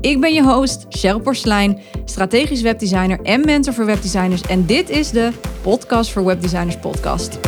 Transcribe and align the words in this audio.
Ik 0.00 0.20
ben 0.20 0.34
je 0.34 0.42
host, 0.42 0.86
Cheryl 0.88 1.20
Porslein, 1.20 1.78
strategisch 2.04 2.62
webdesigner 2.62 3.20
en 3.22 3.44
mentor 3.44 3.74
voor 3.74 3.86
webdesigners. 3.86 4.42
En 4.42 4.66
dit 4.66 4.90
is 4.90 5.10
de 5.10 5.30
Podcast 5.62 6.10
voor 6.10 6.24
Webdesigners 6.24 6.76
podcast. 6.76 7.38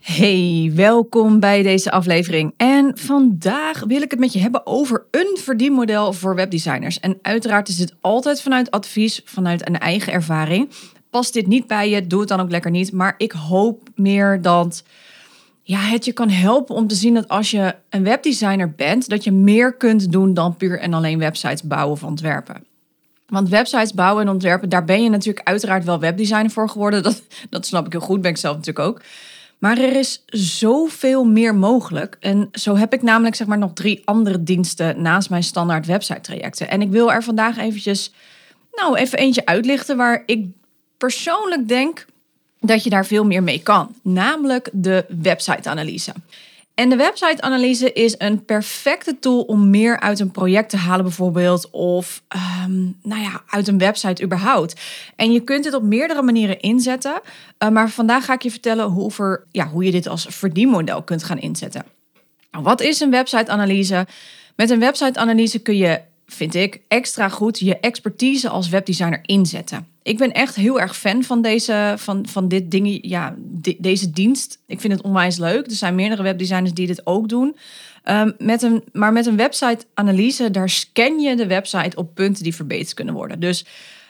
Hey, 0.00 0.72
welkom 0.74 1.40
bij 1.40 1.62
deze 1.62 1.90
aflevering. 1.90 2.54
En 2.56 2.98
vandaag 2.98 3.84
wil 3.84 4.02
ik 4.02 4.10
het 4.10 4.20
met 4.20 4.32
je 4.32 4.38
hebben 4.38 4.66
over 4.66 5.06
een 5.10 5.36
verdienmodel 5.40 6.12
voor 6.12 6.34
webdesigners. 6.34 7.00
En 7.00 7.18
uiteraard 7.22 7.68
is 7.68 7.76
dit 7.76 7.94
altijd 8.00 8.42
vanuit 8.42 8.70
advies, 8.70 9.22
vanuit 9.24 9.68
een 9.68 9.78
eigen 9.78 10.12
ervaring. 10.12 10.70
Past 11.10 11.32
dit 11.32 11.46
niet 11.46 11.66
bij 11.66 11.90
je, 11.90 12.06
doe 12.06 12.20
het 12.20 12.28
dan 12.28 12.40
ook 12.40 12.50
lekker 12.50 12.70
niet. 12.70 12.92
Maar 12.92 13.14
ik 13.18 13.32
hoop 13.32 13.88
meer 13.94 14.42
dat 14.42 14.82
ja, 15.68 15.78
het 15.78 16.04
je 16.04 16.12
kan 16.12 16.28
helpen 16.28 16.74
om 16.74 16.86
te 16.86 16.94
zien 16.94 17.14
dat 17.14 17.28
als 17.28 17.50
je 17.50 17.74
een 17.88 18.04
webdesigner 18.04 18.70
bent, 18.70 19.08
dat 19.08 19.24
je 19.24 19.32
meer 19.32 19.74
kunt 19.74 20.12
doen 20.12 20.34
dan 20.34 20.56
puur 20.56 20.78
en 20.78 20.94
alleen 20.94 21.18
websites 21.18 21.62
bouwen 21.62 21.92
of 21.92 22.04
ontwerpen. 22.04 22.64
Want 23.26 23.48
websites 23.48 23.92
bouwen 23.92 24.24
en 24.24 24.32
ontwerpen, 24.32 24.68
daar 24.68 24.84
ben 24.84 25.02
je 25.02 25.10
natuurlijk 25.10 25.48
uiteraard 25.48 25.84
wel 25.84 26.00
webdesigner 26.00 26.50
voor 26.50 26.68
geworden. 26.68 27.02
Dat, 27.06 27.22
dat 27.50 27.66
snap 27.66 27.86
ik 27.86 27.92
heel 27.92 28.00
goed, 28.00 28.20
ben 28.20 28.30
ik 28.30 28.36
zelf 28.36 28.56
natuurlijk 28.56 28.86
ook. 28.86 29.02
Maar 29.58 29.78
er 29.78 29.96
is 29.96 30.22
zoveel 30.26 31.24
meer 31.24 31.54
mogelijk. 31.54 32.16
En 32.20 32.48
zo 32.52 32.76
heb 32.76 32.92
ik 32.92 33.02
namelijk 33.02 33.34
zeg 33.34 33.46
maar 33.46 33.58
nog 33.58 33.72
drie 33.72 34.02
andere 34.04 34.42
diensten 34.42 35.02
naast 35.02 35.30
mijn 35.30 35.42
standaard 35.42 35.86
website 35.86 36.20
trajecten. 36.20 36.68
En 36.68 36.82
ik 36.82 36.90
wil 36.90 37.12
er 37.12 37.22
vandaag 37.22 37.56
eventjes, 37.56 38.12
nou 38.72 38.96
even 38.96 39.18
eentje 39.18 39.46
uitlichten 39.46 39.96
waar 39.96 40.22
ik 40.26 40.46
persoonlijk 40.96 41.68
denk 41.68 42.06
dat 42.66 42.84
je 42.84 42.90
daar 42.90 43.06
veel 43.06 43.24
meer 43.24 43.42
mee 43.42 43.62
kan, 43.62 43.94
namelijk 44.02 44.68
de 44.72 45.04
website-analyse. 45.08 46.12
En 46.76 46.88
de 46.88 46.96
website-analyse 46.96 47.92
is 47.92 48.14
een 48.18 48.44
perfecte 48.44 49.18
tool 49.18 49.42
om 49.42 49.70
meer 49.70 50.00
uit 50.00 50.20
een 50.20 50.30
project 50.30 50.70
te 50.70 50.76
halen, 50.76 51.04
bijvoorbeeld, 51.04 51.70
of 51.70 52.22
ehm, 52.28 52.82
nou 53.02 53.22
ja, 53.22 53.42
uit 53.48 53.68
een 53.68 53.78
website 53.78 54.22
überhaupt. 54.22 54.80
En 55.16 55.32
je 55.32 55.40
kunt 55.40 55.64
dit 55.64 55.74
op 55.74 55.82
meerdere 55.82 56.22
manieren 56.22 56.60
inzetten, 56.60 57.20
uh, 57.58 57.68
maar 57.68 57.90
vandaag 57.90 58.24
ga 58.24 58.32
ik 58.32 58.42
je 58.42 58.50
vertellen 58.50 58.86
hoe, 58.86 59.10
ver, 59.10 59.44
ja, 59.50 59.68
hoe 59.68 59.84
je 59.84 59.90
dit 59.90 60.06
als 60.06 60.26
verdienmodel 60.28 61.02
kunt 61.02 61.24
gaan 61.24 61.38
inzetten. 61.38 61.84
Nou, 62.50 62.64
wat 62.64 62.80
is 62.80 63.00
een 63.00 63.10
website-analyse? 63.10 64.06
Met 64.56 64.70
een 64.70 64.80
website-analyse 64.80 65.58
kun 65.58 65.76
je, 65.76 66.00
vind 66.26 66.54
ik, 66.54 66.80
extra 66.88 67.28
goed 67.28 67.58
je 67.58 67.78
expertise 67.78 68.48
als 68.48 68.68
webdesigner 68.68 69.20
inzetten 69.22 69.95
ik 70.06 70.18
ben 70.18 70.32
echt 70.32 70.54
heel 70.54 70.80
erg 70.80 70.96
fan 70.96 71.22
van 71.22 71.42
deze, 71.42 71.94
van, 71.96 72.26
van 72.28 72.48
dit 72.48 72.70
ding, 72.70 72.98
ja, 73.02 73.34
deze 73.78 74.10
dienst. 74.10 74.58
Ik 74.66 74.80
vind 74.80 74.92
het 74.92 75.02
onwijs 75.02 75.36
leuk. 75.36 75.66
Er 75.66 75.72
zijn 75.72 75.94
meerdere 75.94 76.22
webdesigners 76.22 76.74
die 76.74 76.86
dit 76.86 77.06
ook 77.06 77.28
doen. 77.28 77.56
Um, 78.04 78.34
met 78.38 78.62
een, 78.62 78.84
maar 78.92 79.12
met 79.12 79.26
een 79.26 79.36
website-analyse, 79.36 80.50
daar 80.50 80.68
scan 80.68 81.18
je 81.18 81.36
de 81.36 81.46
website 81.46 81.96
op 81.96 82.14
punten 82.14 82.42
die 82.42 82.54
verbeterd 82.54 82.94
kunnen 82.94 83.14
worden. 83.14 83.40
Dus 83.40 83.66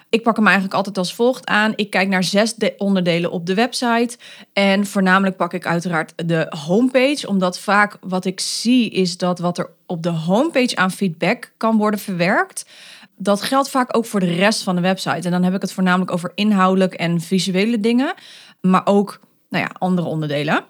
ik 0.09 0.23
pak 0.23 0.37
hem 0.37 0.45
eigenlijk 0.47 0.75
altijd 0.77 0.99
als 0.99 1.15
volgt 1.15 1.47
aan. 1.47 1.73
Ik 1.77 1.91
kijk 1.91 2.09
naar 2.09 2.25
zes 2.25 2.55
onderdelen 2.77 3.31
op 3.31 3.47
de 3.47 3.55
website. 3.55 4.17
En 4.53 4.87
voornamelijk 4.87 5.37
pak 5.37 5.53
ik 5.53 5.67
uiteraard 5.67 6.13
de 6.29 6.53
homepage. 6.67 7.29
Omdat 7.29 7.59
vaak 7.59 7.99
wat 8.01 8.25
ik 8.25 8.41
zie 8.41 8.91
is 8.91 9.17
dat 9.17 9.39
wat 9.39 9.59
er 9.59 9.71
op 9.87 10.03
de 10.03 10.11
homepage 10.11 10.77
aan 10.77 10.91
feedback 10.91 11.53
kan 11.57 11.77
worden 11.77 12.01
verwerkt 12.01 12.65
dat 13.17 13.43
geldt 13.43 13.71
vaak 13.71 13.97
ook 13.97 14.05
voor 14.05 14.21
de 14.21 14.35
rest 14.35 14.63
van 14.63 14.75
de 14.75 14.81
website. 14.81 15.27
En 15.27 15.31
dan 15.31 15.43
heb 15.43 15.55
ik 15.55 15.61
het 15.61 15.73
voornamelijk 15.73 16.13
over 16.13 16.33
inhoudelijk 16.35 16.95
en 16.95 17.21
visuele 17.21 17.81
dingen, 17.81 18.15
maar 18.61 18.83
ook 18.85 19.21
nou 19.49 19.65
ja, 19.65 19.71
andere 19.79 20.09
onderdelen. 20.09 20.65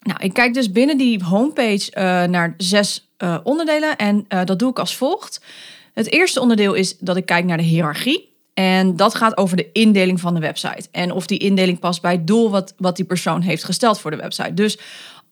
Nou, 0.00 0.18
ik 0.22 0.32
kijk 0.32 0.54
dus 0.54 0.72
binnen 0.72 0.98
die 0.98 1.24
homepage 1.24 1.90
uh, 1.94 2.02
naar 2.24 2.54
zes 2.56 3.10
uh, 3.18 3.38
onderdelen 3.42 3.96
en 3.96 4.24
uh, 4.28 4.44
dat 4.44 4.58
doe 4.58 4.70
ik 4.70 4.78
als 4.78 4.96
volgt. 4.96 5.40
Het 5.92 6.12
eerste 6.12 6.40
onderdeel 6.40 6.74
is 6.74 6.98
dat 6.98 7.16
ik 7.16 7.26
kijk 7.26 7.44
naar 7.44 7.56
de 7.56 7.62
hiërarchie. 7.62 8.32
En 8.54 8.96
dat 8.96 9.14
gaat 9.14 9.36
over 9.36 9.56
de 9.56 9.72
indeling 9.72 10.20
van 10.20 10.34
de 10.34 10.40
website. 10.40 10.88
En 10.90 11.12
of 11.12 11.26
die 11.26 11.38
indeling 11.38 11.78
past 11.78 12.02
bij 12.02 12.12
het 12.12 12.26
doel 12.26 12.50
wat, 12.50 12.74
wat 12.76 12.96
die 12.96 13.04
persoon 13.04 13.40
heeft 13.40 13.64
gesteld 13.64 14.00
voor 14.00 14.10
de 14.10 14.16
website. 14.16 14.54
Dus 14.54 14.78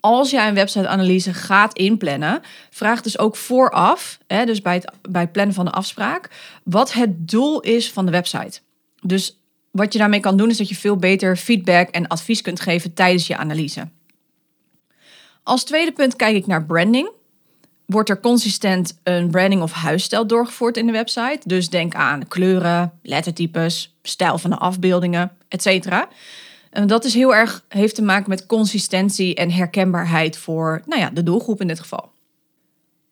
als 0.02 0.30
jij 0.30 0.48
een 0.48 0.54
website-analyse 0.54 1.34
gaat 1.34 1.76
inplannen, 1.76 2.42
vraag 2.70 3.00
dus 3.00 3.18
ook 3.18 3.36
vooraf, 3.36 4.18
hè, 4.26 4.44
dus 4.44 4.62
bij 4.62 4.74
het, 4.74 4.92
bij 5.10 5.22
het 5.22 5.32
plannen 5.32 5.54
van 5.54 5.64
de 5.64 5.70
afspraak, 5.70 6.30
wat 6.64 6.92
het 6.92 7.28
doel 7.28 7.60
is 7.60 7.92
van 7.92 8.04
de 8.04 8.10
website. 8.10 8.60
Dus 9.00 9.38
wat 9.70 9.92
je 9.92 9.98
daarmee 9.98 10.20
kan 10.20 10.36
doen, 10.36 10.50
is 10.50 10.56
dat 10.56 10.68
je 10.68 10.74
veel 10.74 10.96
beter 10.96 11.36
feedback 11.36 11.88
en 11.88 12.06
advies 12.06 12.42
kunt 12.42 12.60
geven 12.60 12.94
tijdens 12.94 13.26
je 13.26 13.36
analyse. 13.36 13.88
Als 15.42 15.64
tweede 15.64 15.92
punt 15.92 16.16
kijk 16.16 16.36
ik 16.36 16.46
naar 16.46 16.64
branding. 16.64 17.10
Wordt 17.86 18.08
er 18.08 18.20
consistent 18.20 19.00
een 19.02 19.30
branding 19.30 19.62
of 19.62 19.72
huisstijl 19.72 20.26
doorgevoerd 20.26 20.76
in 20.76 20.86
de 20.86 20.92
website? 20.92 21.41
Dus 21.44 21.68
denk 21.68 21.94
aan 21.94 22.28
kleuren, 22.28 22.92
lettertypes, 23.02 23.96
stijl 24.02 24.38
van 24.38 24.50
de 24.50 24.56
afbeeldingen, 24.56 25.32
etc. 25.48 26.06
En 26.72 26.87
dat 26.87 27.05
is 27.05 27.15
heel 27.15 27.34
erg, 27.34 27.65
heeft 27.69 27.94
te 27.94 28.03
maken 28.03 28.28
met 28.28 28.47
consistentie 28.47 29.34
en 29.34 29.50
herkenbaarheid 29.50 30.37
voor 30.37 30.83
nou 30.87 31.00
ja, 31.00 31.10
de 31.10 31.22
doelgroep 31.22 31.60
in 31.60 31.66
dit 31.66 31.81
geval. 31.81 32.10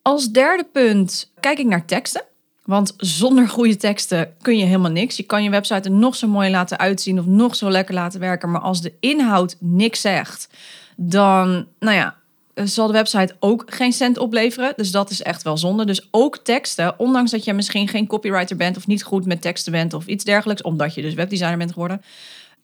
Als 0.02 0.30
derde 0.30 0.64
punt 0.72 1.32
kijk 1.40 1.58
ik 1.58 1.66
naar 1.66 1.84
teksten. 1.84 2.22
Want 2.64 2.94
zonder 2.96 3.48
goede 3.48 3.76
teksten 3.76 4.34
kun 4.40 4.58
je 4.58 4.64
helemaal 4.64 4.90
niks. 4.90 5.16
Je 5.16 5.22
kan 5.22 5.42
je 5.42 5.50
website 5.50 5.88
er 5.88 5.94
nog 5.94 6.16
zo 6.16 6.28
mooi 6.28 6.50
laten 6.50 6.78
uitzien 6.78 7.18
of 7.18 7.26
nog 7.26 7.56
zo 7.56 7.70
lekker 7.70 7.94
laten 7.94 8.20
werken. 8.20 8.50
Maar 8.50 8.60
als 8.60 8.82
de 8.82 8.92
inhoud 9.00 9.56
niks 9.58 10.00
zegt, 10.00 10.48
dan 10.96 11.66
nou 11.78 11.96
ja, 11.96 12.16
zal 12.54 12.86
de 12.86 12.92
website 12.92 13.36
ook 13.40 13.64
geen 13.66 13.92
cent 13.92 14.18
opleveren. 14.18 14.72
Dus 14.76 14.90
dat 14.90 15.10
is 15.10 15.22
echt 15.22 15.42
wel 15.42 15.56
zonde. 15.56 15.84
Dus 15.84 16.08
ook 16.10 16.38
teksten, 16.38 16.98
ondanks 16.98 17.30
dat 17.30 17.44
je 17.44 17.52
misschien 17.52 17.88
geen 17.88 18.06
copywriter 18.06 18.56
bent 18.56 18.76
of 18.76 18.86
niet 18.86 19.02
goed 19.02 19.26
met 19.26 19.42
teksten 19.42 19.72
bent 19.72 19.94
of 19.94 20.06
iets 20.06 20.24
dergelijks, 20.24 20.62
omdat 20.62 20.94
je 20.94 21.02
dus 21.02 21.14
webdesigner 21.14 21.58
bent 21.58 21.72
geworden, 21.72 22.02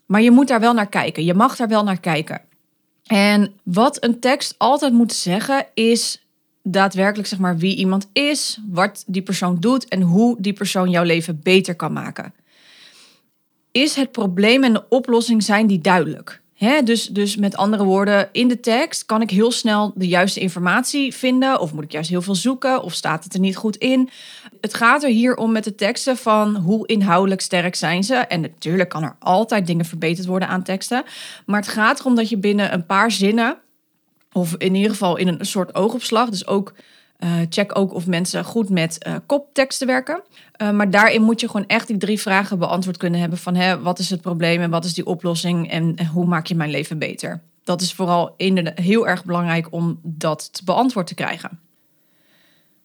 maar 0.06 0.22
je 0.22 0.30
moet 0.30 0.48
daar 0.48 0.60
wel 0.60 0.74
naar 0.74 0.88
kijken. 0.88 1.24
Je 1.24 1.34
mag 1.34 1.56
daar 1.56 1.68
wel 1.68 1.84
naar 1.84 2.00
kijken. 2.00 2.40
En 3.06 3.52
wat 3.62 4.04
een 4.04 4.20
tekst 4.20 4.54
altijd 4.58 4.92
moet 4.92 5.12
zeggen 5.12 5.66
is 5.74 6.26
daadwerkelijk 6.62 7.28
zeg 7.28 7.38
maar 7.38 7.56
wie 7.56 7.76
iemand 7.76 8.08
is, 8.12 8.58
wat 8.70 9.04
die 9.06 9.22
persoon 9.22 9.56
doet 9.60 9.88
en 9.88 10.00
hoe 10.00 10.36
die 10.40 10.52
persoon 10.52 10.90
jouw 10.90 11.04
leven 11.04 11.40
beter 11.42 11.74
kan 11.74 11.92
maken. 11.92 12.34
Is 13.70 13.94
het 13.94 14.12
probleem 14.12 14.64
en 14.64 14.72
de 14.72 14.88
oplossing 14.88 15.42
zijn 15.42 15.66
die 15.66 15.80
duidelijk? 15.80 16.40
dus, 16.84 17.06
dus 17.06 17.36
met 17.36 17.56
andere 17.56 17.84
woorden, 17.84 18.28
in 18.32 18.48
de 18.48 18.60
tekst 18.60 19.04
kan 19.04 19.22
ik 19.22 19.30
heel 19.30 19.52
snel 19.52 19.92
de 19.94 20.08
juiste 20.08 20.40
informatie 20.40 21.14
vinden. 21.14 21.60
Of 21.60 21.72
moet 21.72 21.84
ik 21.84 21.92
juist 21.92 22.10
heel 22.10 22.22
veel 22.22 22.34
zoeken? 22.34 22.82
Of 22.82 22.92
staat 22.92 23.24
het 23.24 23.34
er 23.34 23.40
niet 23.40 23.56
goed 23.56 23.76
in? 23.76 24.10
Het 24.60 24.74
gaat 24.74 25.02
er 25.02 25.08
hier 25.08 25.36
om 25.36 25.52
met 25.52 25.64
de 25.64 25.74
teksten 25.74 26.16
van 26.16 26.56
hoe 26.56 26.86
inhoudelijk 26.86 27.40
sterk 27.40 27.74
zijn 27.74 28.04
ze. 28.04 28.14
En 28.14 28.40
natuurlijk 28.40 28.88
kan 28.88 29.02
er 29.02 29.16
altijd 29.18 29.66
dingen 29.66 29.84
verbeterd 29.84 30.26
worden 30.26 30.48
aan 30.48 30.62
teksten. 30.62 31.04
Maar 31.46 31.60
het 31.60 31.68
gaat 31.68 32.00
erom 32.00 32.14
dat 32.14 32.28
je 32.28 32.38
binnen 32.38 32.72
een 32.72 32.86
paar 32.86 33.10
zinnen, 33.10 33.58
of 34.32 34.54
in 34.56 34.74
ieder 34.74 34.90
geval 34.90 35.16
in 35.16 35.28
een 35.28 35.46
soort 35.46 35.74
oogopslag, 35.74 36.28
dus 36.30 36.46
ook 36.46 36.74
uh, 37.18 37.30
check 37.48 37.78
ook 37.78 37.94
of 37.94 38.06
mensen 38.06 38.44
goed 38.44 38.68
met 38.68 39.06
uh, 39.06 39.14
kopteksten 39.26 39.86
werken. 39.86 40.22
Uh, 40.62 40.70
maar 40.70 40.90
daarin 40.90 41.22
moet 41.22 41.40
je 41.40 41.46
gewoon 41.46 41.66
echt 41.66 41.86
die 41.86 41.96
drie 41.96 42.20
vragen 42.20 42.58
beantwoord 42.58 42.96
kunnen 42.96 43.20
hebben 43.20 43.38
van 43.38 43.54
hè, 43.54 43.80
wat 43.80 43.98
is 43.98 44.10
het 44.10 44.20
probleem 44.20 44.60
en 44.60 44.70
wat 44.70 44.84
is 44.84 44.94
die 44.94 45.06
oplossing 45.06 45.70
en 45.70 46.06
hoe 46.06 46.26
maak 46.26 46.46
je 46.46 46.54
mijn 46.54 46.70
leven 46.70 46.98
beter. 46.98 47.40
Dat 47.64 47.80
is 47.80 47.92
vooral 47.92 48.34
heel 48.74 49.08
erg 49.08 49.24
belangrijk 49.24 49.66
om 49.70 50.00
dat 50.02 50.52
te 50.52 50.64
beantwoord 50.64 51.06
te 51.06 51.14
krijgen. 51.14 51.60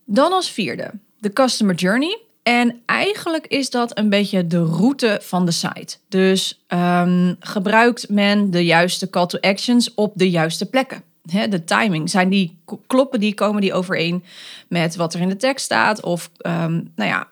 Dan 0.06 0.32
als 0.32 0.52
vierde, 0.52 0.92
de 1.22 1.34
customer 1.34 1.76
journey. 1.76 2.20
En 2.44 2.82
eigenlijk 2.86 3.48
is 3.48 3.70
dat 3.70 3.98
een 3.98 4.10
beetje 4.10 4.48
de 4.48 4.64
route 4.64 5.20
van 5.22 5.46
de 5.46 5.52
site. 5.52 5.98
Dus 6.08 6.64
um, 6.68 7.36
gebruikt 7.40 8.10
men 8.10 8.52
de 8.52 8.66
juiste 8.66 9.10
call 9.10 9.26
to 9.26 9.40
actions 9.40 9.94
op 9.94 10.12
de 10.16 10.30
juiste 10.30 10.66
plekken? 10.66 11.04
de 11.50 11.64
timing. 11.64 12.10
Zijn 12.10 12.30
die 12.30 12.58
kloppen 12.88 13.20
die 13.20 13.34
komen 13.34 13.62
die 13.62 13.74
overeen 13.74 14.24
met 14.68 14.96
wat 14.96 15.14
er 15.14 15.22
in 15.22 15.30
de 15.30 15.36
tekst 15.36 15.66
staat? 15.66 16.04
Of 16.04 16.30
um, 16.48 16.92
nou 16.96 17.10
ja, 17.10 17.28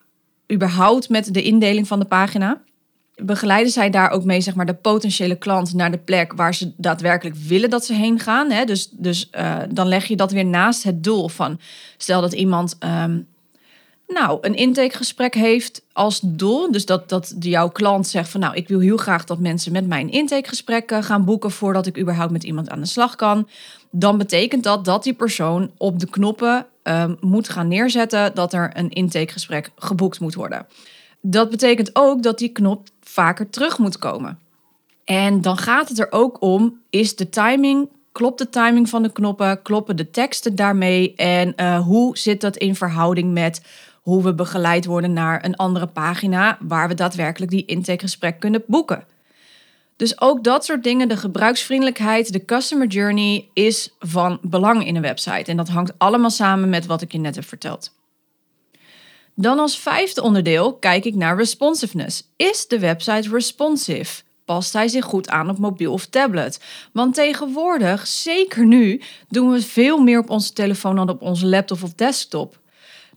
überhaupt 0.52 1.10
met 1.10 1.34
de 1.34 1.44
indeling 1.44 1.88
van 1.88 2.00
de 2.00 2.06
pagina? 2.06 2.62
Begeleiden 3.16 3.72
zij 3.72 3.90
daar 3.90 4.10
ook 4.10 4.24
mee, 4.24 4.42
zeg 4.42 4.56
maar, 4.56 4.66
de 4.66 4.74
potentiële 4.74 5.36
klant 5.36 5.74
naar 5.74 5.92
de 5.92 5.98
plek 5.98 6.34
waar 6.34 6.56
ze 6.56 6.72
daadwerkelijk 6.78 7.36
willen 7.36 7.70
dat 7.70 7.86
ze 7.86 7.94
heen 7.94 8.20
gaan? 8.20 8.52
Hè? 8.52 8.66
Dus, 8.66 8.90
dus 8.92 9.30
uh, 9.38 9.58
dan 9.70 9.88
leg 9.88 10.06
je 10.06 10.16
dat 10.16 10.32
weer 10.32 10.46
naast 10.46 10.84
het 10.84 11.04
doel 11.04 11.28
van, 11.28 11.60
stel 11.98 12.22
dat 12.22 12.34
iemand 12.34 12.78
um, 12.80 13.28
Nou, 14.14 14.38
een 14.42 14.56
intakegesprek 14.56 15.34
heeft 15.34 15.82
als 15.94 16.20
doel, 16.24 16.72
dus 16.72 16.86
dat, 16.86 17.10
dat 17.10 17.36
jouw 17.40 17.70
klant 17.70 18.08
zegt 18.08 18.30
van 18.30 18.40
nou, 18.40 18.56
ik 18.56 18.68
wil 18.68 18.80
heel 18.80 18.98
graag 18.98 19.24
dat 19.26 19.40
mensen 19.40 19.72
met 19.72 19.88
mij 19.88 20.02
een 20.02 20.12
intakegesprek 20.12 20.92
gaan 21.00 21.26
boeken 21.26 21.52
voordat 21.52 21.86
ik 21.86 22.00
überhaupt 22.00 22.32
met 22.32 22.44
iemand 22.44 22.70
aan 22.70 22.80
de 22.80 22.86
slag 22.86 23.16
kan. 23.16 23.48
Dan 23.92 24.18
betekent 24.18 24.64
dat 24.64 24.86
dat 24.86 25.04
die 25.04 25.14
persoon 25.14 25.72
op 25.78 26.00
de 26.00 26.10
knoppen 26.10 26.66
um, 26.84 27.18
moet 27.20 27.50
gaan 27.50 27.68
neerzetten 27.68 28.36
dat 28.36 28.54
er 28.54 28.72
een 28.74 28.90
intakegesprek 28.90 29.72
geboekt 29.76 30.20
moet 30.20 30.36
worden. 30.36 30.68
Dat 31.22 31.50
betekent 31.50 31.90
ook 31.94 32.24
dat 32.24 32.38
die 32.38 32.50
knop 32.50 32.88
vaker 33.02 33.50
terug 33.50 33.78
moet 33.78 33.98
komen. 33.98 34.40
En 35.04 35.42
dan 35.42 35.58
gaat 35.58 35.90
het 35.90 36.00
er 36.00 36.12
ook 36.12 36.42
om, 36.42 36.80
is 36.90 37.16
de 37.16 37.30
timing, 37.30 37.90
klopt 38.12 38.38
de 38.38 38.50
timing 38.50 38.90
van 38.90 39.04
de 39.04 39.12
knoppen, 39.12 39.62
kloppen 39.62 39.96
de 39.96 40.12
teksten 40.12 40.56
daarmee 40.56 41.16
en 41.16 41.54
uh, 41.58 41.80
hoe 41.80 42.18
zit 42.18 42.42
dat 42.42 42.58
in 42.58 42.76
verhouding 42.76 43.34
met 43.34 43.62
hoe 44.10 44.24
we 44.24 44.34
begeleid 44.34 44.86
worden 44.86 45.14
naar 45.14 45.46
een 45.46 45.56
andere 45.56 45.88
pagina 45.88 46.58
waar 46.62 46.88
we 46.88 46.94
daadwerkelijk 46.94 47.52
die 47.52 47.66
intakegesprek 47.66 48.40
kunnen 48.40 48.64
boeken. 48.68 49.04
Dus 49.96 50.22
ook 50.22 50.44
dat 50.44 50.66
soort 50.66 50.84
dingen, 50.84 51.08
de 51.08 51.18
gebruiksvriendelijkheid, 51.18 52.34
de 52.34 52.46
customer 52.46 52.88
journey 52.88 53.50
is 53.54 53.96
van 54.00 54.40
belang 54.42 54.86
in 54.86 54.96
een 54.96 55.02
website. 55.02 55.52
En 55.52 55.58
dat 55.58 55.68
hangt 55.68 55.94
allemaal 55.98 56.30
samen 56.30 56.70
met 56.70 56.86
wat 56.86 57.02
ik 57.02 57.12
je 57.12 57.18
net 57.18 57.36
heb 57.36 57.46
verteld. 57.46 57.92
Dan 59.36 59.60
als 59.60 59.80
vijfde 59.80 60.22
onderdeel 60.22 60.74
kijk 60.74 61.06
ik 61.06 61.16
naar 61.16 61.38
responsiveness. 61.38 62.24
Is 62.36 62.68
de 62.68 62.80
website 62.80 63.30
responsive? 63.30 64.22
Past 64.46 64.74
hij 64.74 64.88
zich 64.88 65.06
goed 65.06 65.30
aan 65.30 65.50
op 65.50 65.58
mobiel 65.58 65.94
of 65.94 66.06
tablet? 66.06 66.60
Want 66.94 67.14
tegenwoordig, 67.14 68.08
zeker 68.08 68.66
nu, 68.66 69.02
doen 69.28 69.52
we 69.52 69.62
veel 69.62 69.98
meer 69.98 70.20
op 70.20 70.30
onze 70.30 70.54
telefoon 70.54 70.96
dan 70.96 71.10
op 71.10 71.22
onze 71.22 71.46
laptop 71.46 71.84
of 71.84 71.94
desktop. 71.94 72.60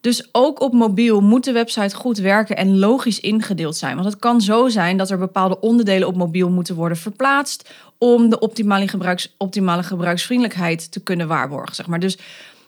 Dus 0.02 0.28
ook 0.32 0.60
op 0.60 0.72
mobiel 0.72 1.20
moet 1.20 1.44
de 1.44 1.52
website 1.52 1.96
goed 1.96 2.18
werken 2.18 2.56
en 2.56 2.78
logisch 2.78 3.20
ingedeeld 3.20 3.76
zijn. 3.76 3.94
Want 3.94 4.06
het 4.06 4.18
kan 4.18 4.40
zo 4.40 4.68
zijn 4.68 4.96
dat 4.96 5.10
er 5.10 5.18
bepaalde 5.18 5.60
onderdelen 5.60 6.08
op 6.08 6.16
mobiel 6.16 6.50
moeten 6.50 6.74
worden 6.74 6.98
verplaatst 6.98 7.70
om 7.98 8.28
de 8.28 8.38
optimale, 8.38 8.88
gebruiks, 8.88 9.34
optimale 9.36 9.82
gebruiksvriendelijkheid 9.82 10.92
te 10.92 11.00
kunnen 11.00 11.28
waarborgen. 11.28 11.74
Zeg 11.74 11.86
maar. 11.86 12.00
Dus 12.00 12.18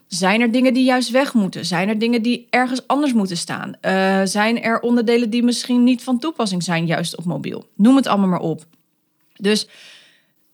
zijn 0.07 0.41
er 0.41 0.53
dingen 0.53 0.75
die 0.75 0.85
juist 0.85 1.11
weg 1.11 1.35
moeten? 1.35 1.65
Zijn 1.65 1.89
er 1.89 1.99
dingen 1.99 2.23
die 2.23 2.47
ergens 2.51 2.87
anders 2.87 3.13
moeten 3.13 3.37
staan? 3.37 3.75
Uh, 3.83 4.21
zijn 4.25 4.63
er 4.63 4.81
onderdelen 4.81 5.31
die 5.31 5.43
misschien 5.43 5.85
niet 5.85 6.03
van 6.03 6.19
toepassing 6.19 6.63
zijn, 6.63 6.87
juist 6.87 7.17
op 7.17 7.25
mobiel? 7.25 7.67
Noem 7.77 7.97
het 7.97 8.07
allemaal 8.07 8.29
maar 8.29 8.41
op. 8.41 8.65
Dus, 9.37 9.69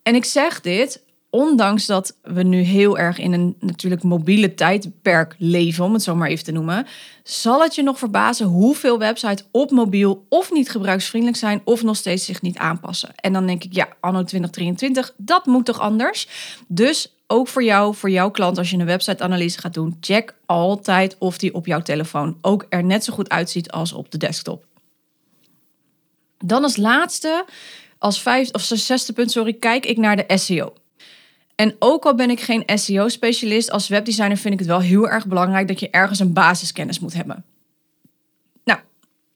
en 0.03 0.15
ik 0.15 0.25
zeg 0.25 0.61
dit 0.61 1.03
ondanks 1.31 1.87
dat 1.87 2.17
we 2.23 2.43
nu 2.43 2.61
heel 2.61 2.99
erg 2.99 3.19
in 3.19 3.33
een 3.33 3.57
natuurlijk 3.61 4.03
mobiele 4.03 4.55
tijdperk 4.55 5.35
leven, 5.39 5.85
om 5.85 5.93
het 5.93 6.03
zo 6.03 6.15
maar 6.15 6.29
even 6.29 6.45
te 6.45 6.53
noemen, 6.53 6.87
zal 7.23 7.63
het 7.63 7.75
je 7.75 7.83
nog 7.83 7.99
verbazen 7.99 8.47
hoeveel 8.47 8.99
websites 8.99 9.45
op 9.51 9.71
mobiel 9.71 10.27
of 10.29 10.53
niet 10.53 10.71
gebruiksvriendelijk 10.71 11.39
zijn 11.39 11.61
of 11.65 11.83
nog 11.83 11.97
steeds 11.97 12.25
zich 12.25 12.43
niet 12.43 12.59
aanpassen. 12.59 13.15
En 13.17 13.33
dan 13.33 13.47
denk 13.47 13.65
ik, 13.65 13.75
ja, 13.75 13.89
anno 14.01 14.25
2023, 14.25 15.15
dat 15.17 15.47
moet 15.47 15.65
toch 15.65 15.81
anders? 15.81 16.29
Dus 16.69 17.15
ook 17.27 17.49
voor 17.49 17.65
jou, 17.65 17.95
voor 17.95 18.11
jouw 18.11 18.31
klant, 18.31 18.59
als 18.59 18.71
je 18.71 18.77
een 18.77 18.87
website-analyse 18.87 19.59
gaat 19.59 19.75
doen, 19.75 19.97
check 20.01 20.35
altijd 20.47 21.17
of 21.19 21.39
die 21.39 21.55
op 21.55 21.67
jouw 21.67 21.83
telefoon 21.83 22.39
ook 22.41 22.67
er 22.69 22.85
net 22.85 23.05
zo 23.05 23.13
goed 23.13 23.29
uitziet 23.29 23.71
als 23.71 23.93
op 23.93 24.11
de 24.11 24.19
desktop. 24.19 24.65
Dan 26.39 26.63
als 26.63 26.77
laatste, 26.77 27.45
als 27.99 28.23
vijfde 28.23 28.53
of 28.53 28.63
zesde 28.63 29.13
punt, 29.13 29.31
sorry, 29.31 29.53
kijk 29.53 29.87
ik 29.87 29.97
naar 29.97 30.17
de 30.17 30.39
SEO. 30.39 30.73
En 31.61 31.77
ook 31.79 32.05
al 32.05 32.15
ben 32.15 32.31
ik 32.31 32.41
geen 32.41 32.63
SEO-specialist, 32.67 33.71
als 33.71 33.89
webdesigner 33.89 34.37
vind 34.37 34.55
ik 34.55 34.59
het 34.59 34.69
wel 34.69 34.81
heel 34.81 35.09
erg 35.09 35.27
belangrijk 35.27 35.69
dat 35.69 35.81
je 35.81 35.91
ergens 35.91 36.19
een 36.19 36.33
basiskennis 36.33 36.99
moet 36.99 37.15
hebben. 37.15 37.45
Nou, 38.65 38.81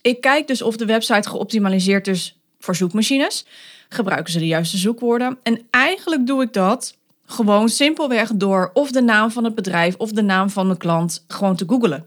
ik 0.01 0.21
kijk 0.21 0.47
dus 0.47 0.63
of 0.63 0.77
de 0.77 0.85
website 0.85 1.29
geoptimaliseerd 1.29 2.07
is 2.07 2.39
voor 2.59 2.77
zoekmachines. 2.77 3.47
Gebruiken 3.89 4.33
ze 4.33 4.39
de 4.39 4.47
juiste 4.47 4.77
zoekwoorden? 4.77 5.39
En 5.43 5.61
eigenlijk 5.71 6.27
doe 6.27 6.43
ik 6.43 6.53
dat 6.53 6.97
gewoon 7.27 7.69
simpelweg 7.69 8.31
door 8.35 8.71
of 8.75 8.91
de 8.91 9.03
naam 9.03 9.31
van 9.31 9.45
het 9.45 9.55
bedrijf 9.55 9.95
of 9.97 10.13
de 10.13 10.23
naam 10.23 10.51
van 10.51 10.69
de 10.69 10.77
klant 10.77 11.25
gewoon 11.29 11.57
te 11.57 11.65
googlen. 11.67 12.07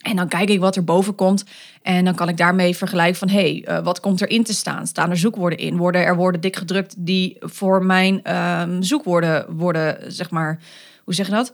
En 0.00 0.16
dan 0.16 0.28
kijk 0.28 0.48
ik 0.48 0.60
wat 0.60 0.76
er 0.76 0.84
boven 0.84 1.14
komt. 1.14 1.44
En 1.82 2.04
dan 2.04 2.14
kan 2.14 2.28
ik 2.28 2.36
daarmee 2.36 2.76
vergelijken 2.76 3.18
van... 3.18 3.28
hé, 3.28 3.62
hey, 3.62 3.78
uh, 3.78 3.84
wat 3.84 4.00
komt 4.00 4.20
erin 4.20 4.44
te 4.44 4.54
staan? 4.54 4.86
Staan 4.86 5.10
er 5.10 5.16
zoekwoorden 5.16 5.58
in? 5.58 5.76
Worden 5.76 6.04
er 6.04 6.16
woorden 6.16 6.40
dik 6.40 6.56
gedrukt 6.56 6.94
die 6.98 7.36
voor 7.40 7.84
mijn 7.84 8.36
um, 8.36 8.82
zoekwoorden 8.82 9.56
worden, 9.56 10.12
zeg 10.12 10.30
maar... 10.30 10.58
Hoe 11.04 11.14
zeg 11.14 11.26
je 11.26 11.32
dat? 11.32 11.52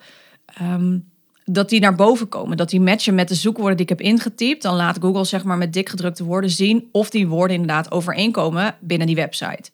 Um, 0.62 1.10
dat 1.44 1.68
die 1.68 1.80
naar 1.80 1.94
boven 1.94 2.28
komen. 2.28 2.56
Dat 2.56 2.70
die 2.70 2.80
matchen 2.80 3.14
met 3.14 3.28
de 3.28 3.34
zoekwoorden 3.34 3.76
die 3.76 3.86
ik 3.86 3.98
heb 3.98 4.00
ingetypt. 4.00 4.62
Dan 4.62 4.76
laat 4.76 4.98
Google 5.00 5.24
zeg 5.24 5.44
maar 5.44 5.58
met 5.58 5.72
dik 5.72 5.88
gedrukte 5.88 6.24
woorden 6.24 6.50
zien... 6.50 6.88
of 6.92 7.10
die 7.10 7.28
woorden 7.28 7.56
inderdaad 7.56 7.90
overeenkomen 7.90 8.76
binnen 8.80 9.06
die 9.06 9.16
website. 9.16 9.70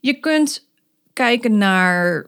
Je 0.00 0.20
kunt 0.20 0.68
kijken 1.12 1.58
naar 1.58 2.26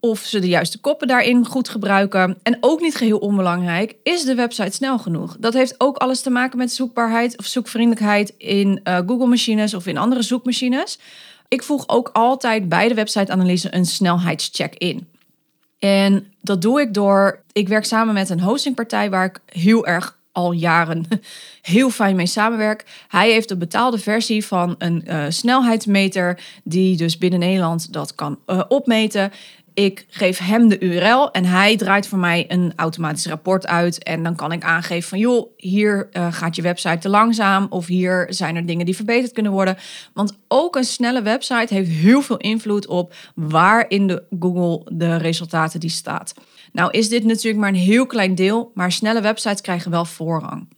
of 0.00 0.18
ze 0.18 0.38
de 0.38 0.48
juiste 0.48 0.80
koppen 0.80 1.08
daarin 1.08 1.46
goed 1.46 1.68
gebruiken. 1.68 2.38
En 2.42 2.56
ook 2.60 2.80
niet 2.80 2.96
geheel 2.96 3.18
onbelangrijk, 3.18 3.94
is 4.02 4.24
de 4.24 4.34
website 4.34 4.74
snel 4.74 4.98
genoeg? 4.98 5.36
Dat 5.38 5.52
heeft 5.52 5.74
ook 5.78 5.96
alles 5.96 6.20
te 6.20 6.30
maken 6.30 6.58
met 6.58 6.72
zoekbaarheid 6.72 7.38
of 7.38 7.46
zoekvriendelijkheid 7.46 8.34
in 8.38 8.80
uh, 8.84 8.96
Google-machines 9.06 9.74
of 9.74 9.86
in 9.86 9.98
andere 9.98 10.22
zoekmachines. 10.22 10.98
Ik 11.48 11.62
voeg 11.62 11.88
ook 11.88 12.10
altijd 12.12 12.68
bij 12.68 12.88
de 12.88 12.94
website-analyse 12.94 13.74
een 13.74 13.86
snelheidscheck 13.86 14.74
in. 14.74 15.08
En 15.78 16.32
dat 16.40 16.62
doe 16.62 16.80
ik 16.80 16.94
door, 16.94 17.42
ik 17.52 17.68
werk 17.68 17.84
samen 17.84 18.14
met 18.14 18.30
een 18.30 18.40
hostingpartij 18.40 19.10
waar 19.10 19.24
ik 19.24 19.40
heel 19.46 19.86
erg 19.86 20.18
al 20.32 20.52
jaren 20.52 21.06
heel 21.62 21.90
fijn 21.90 22.16
mee 22.16 22.26
samenwerk. 22.26 22.84
Hij 23.08 23.30
heeft 23.30 23.48
de 23.48 23.56
betaalde 23.56 23.98
versie 23.98 24.46
van 24.46 24.74
een 24.78 25.04
uh, 25.06 25.24
snelheidsmeter 25.28 26.40
die 26.64 26.96
dus 26.96 27.18
binnen 27.18 27.38
Nederland 27.38 27.92
dat 27.92 28.14
kan 28.14 28.38
uh, 28.46 28.62
opmeten. 28.68 29.32
Ik 29.74 30.06
geef 30.08 30.38
hem 30.38 30.68
de 30.68 30.78
URL 30.80 31.30
en 31.30 31.44
hij 31.44 31.76
draait 31.76 32.08
voor 32.08 32.18
mij 32.18 32.44
een 32.48 32.72
automatisch 32.76 33.26
rapport 33.26 33.66
uit. 33.66 34.02
En 34.02 34.22
dan 34.22 34.36
kan 34.36 34.52
ik 34.52 34.64
aangeven 34.64 35.08
van 35.08 35.18
joh, 35.18 35.50
hier 35.56 36.08
uh, 36.12 36.32
gaat 36.32 36.56
je 36.56 36.62
website 36.62 36.98
te 36.98 37.08
langzaam. 37.08 37.66
Of 37.70 37.86
hier 37.86 38.26
zijn 38.28 38.56
er 38.56 38.66
dingen 38.66 38.86
die 38.86 38.96
verbeterd 38.96 39.32
kunnen 39.32 39.52
worden. 39.52 39.76
Want 40.12 40.38
ook 40.48 40.76
een 40.76 40.84
snelle 40.84 41.22
website 41.22 41.74
heeft 41.74 41.90
heel 41.90 42.22
veel 42.22 42.36
invloed 42.36 42.86
op 42.86 43.14
waar 43.34 43.84
in 43.88 44.06
de 44.06 44.22
Google 44.40 44.86
de 44.92 45.16
resultaten 45.16 45.80
die 45.80 45.90
staat. 45.90 46.34
Nou 46.72 46.90
is 46.90 47.08
dit 47.08 47.24
natuurlijk 47.24 47.58
maar 47.58 47.68
een 47.68 47.74
heel 47.74 48.06
klein 48.06 48.34
deel, 48.34 48.70
maar 48.74 48.92
snelle 48.92 49.20
websites 49.20 49.60
krijgen 49.60 49.90
wel 49.90 50.04
voorrang. 50.04 50.68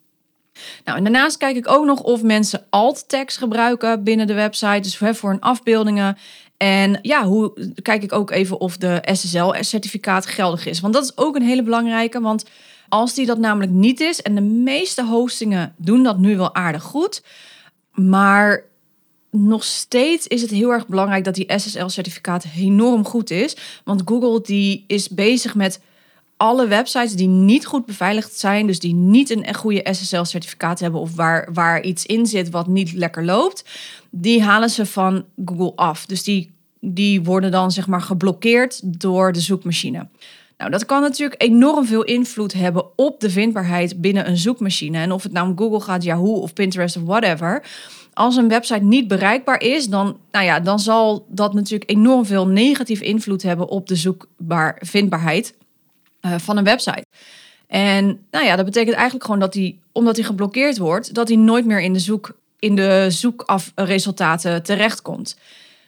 Nou, 0.85 0.99
en 0.99 1.05
daarnaast 1.05 1.37
kijk 1.37 1.57
ik 1.57 1.69
ook 1.69 1.85
nog 1.85 2.01
of 2.01 2.23
mensen 2.23 2.67
alt 2.71 3.09
tags 3.09 3.37
gebruiken 3.37 4.05
binnen 4.05 4.27
de 4.27 4.35
website. 4.35 4.81
Dus 4.81 4.97
voor 4.97 5.31
hun 5.31 5.41
afbeeldingen. 5.41 6.19
En 6.63 6.99
ja, 7.03 7.27
hoe 7.27 7.53
kijk 7.83 8.03
ik 8.03 8.13
ook 8.13 8.31
even 8.31 8.61
of 8.61 8.77
de 8.77 9.03
SSL-certificaat 9.13 10.27
geldig 10.27 10.67
is. 10.67 10.81
Want 10.81 10.95
dat 10.95 11.03
is 11.05 11.17
ook 11.17 11.37
een 11.37 11.43
hele 11.43 11.63
belangrijke. 11.63 12.21
Want 12.21 12.45
als 12.89 13.15
die 13.15 13.27
dat 13.27 13.39
namelijk 13.39 13.73
niet 13.73 14.01
is, 14.01 14.23
en 14.23 14.35
de 14.35 14.41
meeste 14.41 15.05
hostingen 15.05 15.75
doen 15.77 16.03
dat 16.03 16.19
nu 16.19 16.37
wel 16.37 16.55
aardig 16.55 16.83
goed. 16.83 17.23
Maar 17.93 18.65
nog 19.31 19.65
steeds 19.65 20.27
is 20.27 20.43
het 20.43 20.51
heel 20.51 20.71
erg 20.71 20.87
belangrijk 20.87 21.25
dat 21.25 21.35
die 21.35 21.53
SSL-certificaat 21.57 22.47
enorm 22.57 23.05
goed 23.05 23.31
is. 23.31 23.57
Want 23.85 24.03
Google 24.05 24.41
die 24.43 24.85
is 24.87 25.09
bezig 25.09 25.55
met 25.55 25.81
alle 26.43 26.67
websites 26.67 27.15
die 27.15 27.29
niet 27.29 27.67
goed 27.67 27.87
beveiligd 27.87 28.39
zijn, 28.39 28.67
dus 28.67 28.79
die 28.79 28.95
niet 28.95 29.31
een 29.31 29.55
goede 29.55 29.87
SSL-certificaat 29.91 30.81
hebben 30.81 31.01
of 31.01 31.15
waar, 31.15 31.49
waar 31.53 31.83
iets 31.83 32.07
in 32.07 32.27
zit 32.27 32.51
wat 32.51 32.67
niet 32.67 32.93
lekker 32.93 33.25
loopt, 33.25 33.65
die 34.11 34.43
halen 34.43 34.71
ze 34.71 34.87
van 34.87 35.25
Google 35.45 35.73
af. 35.75 36.07
Dus 36.07 36.23
die, 36.23 36.51
die 36.81 37.23
worden 37.23 37.51
dan 37.51 37.71
zeg 37.71 37.87
maar 37.87 38.01
geblokkeerd 38.01 38.81
door 39.01 39.33
de 39.33 39.41
zoekmachine. 39.41 40.09
Nou, 40.59 40.71
dat 40.71 40.87
kan 40.87 41.01
natuurlijk 41.01 41.43
enorm 41.43 41.87
veel 41.87 42.03
invloed 42.03 42.53
hebben 42.53 42.99
op 42.99 43.21
de 43.21 43.31
vindbaarheid 43.31 44.01
binnen 44.01 44.29
een 44.29 44.37
zoekmachine. 44.37 44.99
En 44.99 45.13
of 45.13 45.23
het 45.23 45.33
nou 45.33 45.49
om 45.49 45.59
Google 45.59 45.81
gaat, 45.81 46.03
Yahoo 46.03 46.35
of 46.35 46.53
Pinterest 46.53 46.97
of 46.97 47.03
whatever. 47.03 47.65
Als 48.13 48.37
een 48.37 48.49
website 48.49 48.85
niet 48.85 49.09
bereikbaar 49.09 49.61
is, 49.61 49.89
dan, 49.89 50.19
nou 50.31 50.45
ja, 50.45 50.61
dan 50.61 50.79
zal 50.79 51.27
dat 51.29 51.55
natuurlijk 51.55 51.91
enorm 51.91 52.27
veel 52.27 52.47
negatief 52.47 53.01
invloed 53.01 53.43
hebben 53.43 53.69
op 53.69 53.87
de 53.87 53.97
zoekbaar 53.97 54.79
vindbaarheid 54.81 55.55
uh, 56.27 56.35
van 56.39 56.57
een 56.57 56.65
website. 56.65 57.05
En 57.67 58.27
nou 58.31 58.45
ja, 58.45 58.57
dat 58.57 58.65
betekent 58.65 58.95
eigenlijk 58.95 59.25
gewoon 59.25 59.41
dat 59.41 59.55
hij, 59.55 59.79
omdat 59.93 60.17
hij 60.17 60.25
geblokkeerd 60.25 60.79
wordt, 60.79 61.15
dat 61.15 61.29
hij 61.29 61.37
nooit 61.37 61.67
meer 61.67 61.81
in 61.81 61.93
de, 61.93 61.99
zoek, 61.99 62.37
in 62.59 62.77
de 62.77 63.07
zoekafresultaten 63.09 64.63
terechtkomt. 64.63 65.37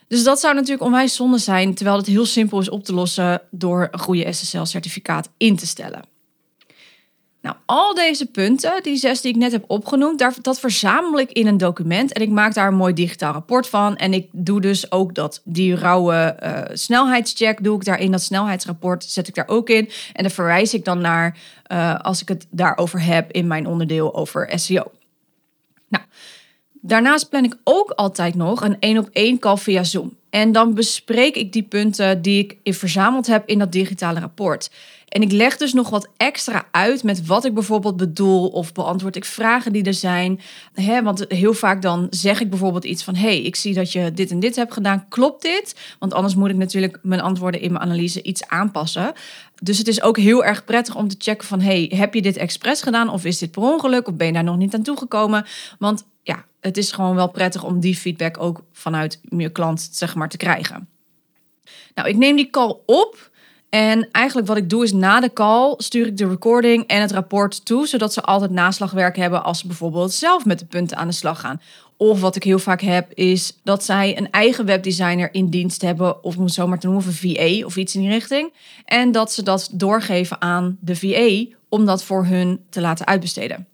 Dus 0.09 0.25
dat 0.25 0.41
zou 0.41 0.55
natuurlijk 0.55 0.83
onwijs 0.83 1.15
zonde 1.15 1.39
zijn, 1.39 1.75
terwijl 1.75 1.97
het 1.97 2.07
heel 2.07 2.27
simpel 2.27 2.61
is 2.61 2.69
op 2.69 2.85
te 2.85 2.95
lossen 2.95 3.43
door 3.51 3.89
een 3.91 3.99
goede 3.99 4.33
SSL-certificaat 4.33 5.29
in 5.37 5.57
te 5.57 5.67
stellen. 5.67 6.14
Nou, 7.45 7.57
al 7.67 7.95
deze 7.95 8.27
punten, 8.27 8.83
die 8.83 8.97
zes 8.97 9.21
die 9.21 9.31
ik 9.31 9.39
net 9.39 9.53
heb 9.53 9.65
opgenoemd, 9.67 10.19
daar, 10.19 10.35
dat 10.43 10.61
verzamel 10.61 11.19
ik 11.19 11.33
in 11.33 11.47
een 11.47 11.57
document 11.57 12.13
en 12.13 12.23
ik 12.23 12.31
maak 12.31 12.55
daar 12.55 12.69
een 12.69 12.75
mooi 12.75 12.93
digitaal 12.93 13.33
rapport 13.33 13.69
van. 13.69 13.97
En 13.97 14.13
ik 14.13 14.29
doe 14.33 14.61
dus 14.61 14.93
ook 14.93 15.15
dat, 15.15 15.41
die 15.45 15.77
rauwe 15.77 16.37
uh, 16.43 16.61
snelheidscheck, 16.73 17.65
doe 17.65 17.77
ik 17.77 17.85
daarin, 17.85 18.11
dat 18.11 18.23
snelheidsrapport 18.23 19.05
zet 19.05 19.29
ik 19.29 19.35
daar 19.35 19.49
ook 19.49 19.69
in. 19.69 19.91
En 20.13 20.23
dan 20.23 20.31
verwijs 20.31 20.75
ik 20.75 20.85
dan 20.85 21.01
naar, 21.01 21.39
uh, 21.73 22.01
als 22.01 22.23
ik 22.23 22.29
het 22.29 22.47
daarover 22.51 23.03
heb 23.03 23.33
in 23.33 23.47
mijn 23.47 23.67
onderdeel 23.67 24.15
over 24.15 24.51
SEO. 24.55 24.93
Nou, 25.89 26.05
daarnaast 26.73 27.29
plan 27.29 27.45
ik 27.45 27.57
ook 27.65 27.91
altijd 27.91 28.35
nog 28.35 28.63
een 28.63 28.77
één 28.81 28.99
op 28.99 29.09
één 29.13 29.39
call 29.39 29.57
via 29.57 29.83
Zoom. 29.85 30.17
En 30.31 30.53
dan 30.53 30.75
bespreek 30.75 31.37
ik 31.37 31.53
die 31.53 31.63
punten 31.63 32.23
die 32.23 32.59
ik 32.63 32.75
verzameld 32.75 33.27
heb 33.27 33.49
in 33.49 33.59
dat 33.59 33.73
digitale 33.73 34.21
rapport. 34.21 34.71
En 35.15 35.23
ik 35.23 35.33
leg 35.33 35.57
dus 35.57 35.73
nog 35.73 35.91
wat 35.91 36.09
extra 36.17 36.67
uit 36.71 37.03
met 37.03 37.27
wat 37.27 37.45
ik 37.45 37.55
bijvoorbeeld 37.55 37.97
bedoel 37.97 38.49
of 38.49 38.73
beantwoord 38.73 39.17
ik 39.17 39.25
vragen 39.25 39.73
die 39.73 39.85
er 39.85 39.95
zijn. 39.95 40.41
He, 40.73 41.03
want 41.03 41.25
heel 41.29 41.55
vaak 41.55 41.83
dan 41.83 42.07
zeg 42.11 42.41
ik 42.41 42.51
bijvoorbeeld 42.51 42.85
iets 42.85 43.05
van: 43.05 43.15
hey, 43.15 43.43
ik 43.43 43.57
zie 43.57 43.75
dat 43.75 43.93
je 43.93 44.13
dit 44.13 44.31
en 44.31 44.41
dit 44.41 44.57
hebt 44.57 44.73
gedaan. 44.73 45.09
Klopt 45.09 45.43
dit? 45.43 45.77
Want 45.99 46.15
anders 46.15 46.35
moet 46.35 46.51
ik 46.51 46.57
natuurlijk 46.57 46.99
mijn 47.03 47.21
antwoorden 47.21 47.61
in 47.61 47.73
mijn 47.73 47.85
analyse 47.85 48.23
iets 48.23 48.49
aanpassen. 48.49 49.13
Dus 49.63 49.79
het 49.79 49.89
is 49.89 50.03
ook 50.03 50.19
heel 50.19 50.45
erg 50.45 50.65
prettig 50.65 50.95
om 50.95 51.09
te 51.09 51.17
checken 51.19 51.47
van: 51.47 51.61
hey, 51.61 51.93
heb 51.95 52.15
je 52.15 52.23
dit 52.23 52.37
expres 52.37 52.83
gedaan 52.83 53.09
of 53.09 53.25
is 53.25 53.39
dit 53.39 53.51
per 53.51 53.63
ongeluk 53.63 54.09
of 54.09 54.15
ben 54.15 54.27
je 54.27 54.33
daar 54.33 54.45
nog 54.45 54.57
niet 54.57 54.75
aan 54.75 54.83
toegekomen? 54.83 55.47
Want 55.79 56.05
ja, 56.23 56.45
het 56.61 56.77
is 56.77 56.93
gewoon 56.93 57.15
wel 57.15 57.31
prettig 57.31 57.65
om 57.65 57.81
die 57.81 57.97
feedback 57.97 58.41
ook 58.41 58.65
vanuit 58.73 59.21
je 59.29 59.49
klant 59.49 59.89
zeg 59.93 60.15
maar 60.15 60.29
te 60.29 60.37
krijgen. 60.37 60.89
Nou, 61.95 62.09
ik 62.09 62.17
neem 62.17 62.37
die 62.37 62.51
call 62.51 62.77
op. 62.87 63.33
En 63.75 64.09
eigenlijk 64.11 64.47
wat 64.47 64.57
ik 64.57 64.71
doe 64.71 64.85
is 64.85 64.93
na 64.93 65.21
de 65.21 65.33
call 65.33 65.75
stuur 65.77 66.07
ik 66.07 66.17
de 66.17 66.29
recording 66.29 66.87
en 66.87 67.01
het 67.01 67.13
rapport 67.13 67.65
toe, 67.65 67.87
zodat 67.87 68.13
ze 68.13 68.23
altijd 68.23 68.51
naslagwerk 68.51 69.17
hebben 69.17 69.45
als 69.45 69.59
ze 69.59 69.67
bijvoorbeeld 69.67 70.13
zelf 70.13 70.45
met 70.45 70.59
de 70.59 70.65
punten 70.65 70.97
aan 70.97 71.07
de 71.07 71.15
slag 71.15 71.41
gaan. 71.41 71.61
Of 71.97 72.21
wat 72.21 72.37
ik 72.37 72.43
heel 72.43 72.59
vaak 72.59 72.81
heb 72.81 73.13
is 73.13 73.59
dat 73.63 73.85
zij 73.85 74.19
een 74.19 74.31
eigen 74.31 74.65
webdesigner 74.65 75.35
in 75.35 75.49
dienst 75.49 75.83
hebben, 75.83 76.25
of 76.25 76.37
moet 76.37 76.53
zomaar 76.53 76.79
te 76.79 76.87
noemen, 76.87 77.05
of 77.05 77.23
een 77.23 77.37
VA 77.37 77.67
of 77.67 77.77
iets 77.77 77.95
in 77.95 78.01
die 78.01 78.11
richting. 78.11 78.53
En 78.85 79.13
dat 79.13 79.33
ze 79.33 79.43
dat 79.43 79.69
doorgeven 79.73 80.41
aan 80.41 80.79
de 80.81 80.97
VA 80.97 81.57
om 81.69 81.85
dat 81.85 82.05
voor 82.05 82.27
hun 82.27 82.61
te 82.71 82.81
laten 82.81 83.07
uitbesteden. 83.07 83.67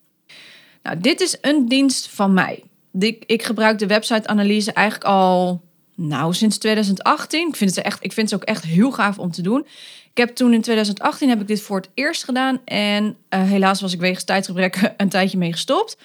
Nou, 0.83 1.01
dit 1.01 1.21
is 1.21 1.39
een 1.41 1.69
dienst 1.69 2.09
van 2.09 2.35
mij. 2.35 2.63
Ik, 2.99 3.25
ik 3.27 3.43
gebruik 3.43 3.79
de 3.79 3.87
website-analyse 3.87 4.73
eigenlijk 4.73 5.11
al 5.11 5.61
nou, 6.01 6.35
sinds 6.35 6.59
2018. 6.59 7.49
Ik 7.49 7.57
vind, 7.57 7.75
het 7.75 7.85
echt, 7.85 8.05
ik 8.05 8.13
vind 8.13 8.31
het 8.31 8.41
ook 8.41 8.49
echt 8.49 8.65
heel 8.65 8.91
gaaf 8.91 9.19
om 9.19 9.31
te 9.31 9.43
doen. 9.43 9.67
Ik 10.11 10.17
heb 10.17 10.35
toen 10.35 10.53
in 10.53 10.61
2018 10.61 11.29
heb 11.29 11.41
ik 11.41 11.47
dit 11.47 11.61
voor 11.61 11.77
het 11.77 11.91
eerst 11.95 12.25
gedaan. 12.25 12.61
En 12.65 13.05
uh, 13.05 13.43
helaas 13.43 13.81
was 13.81 13.93
ik 13.93 14.01
wegens 14.01 14.25
tijdgebrek 14.25 14.81
een 14.97 15.09
tijdje 15.09 15.39
mee 15.39 15.53
gestopt. 15.53 15.97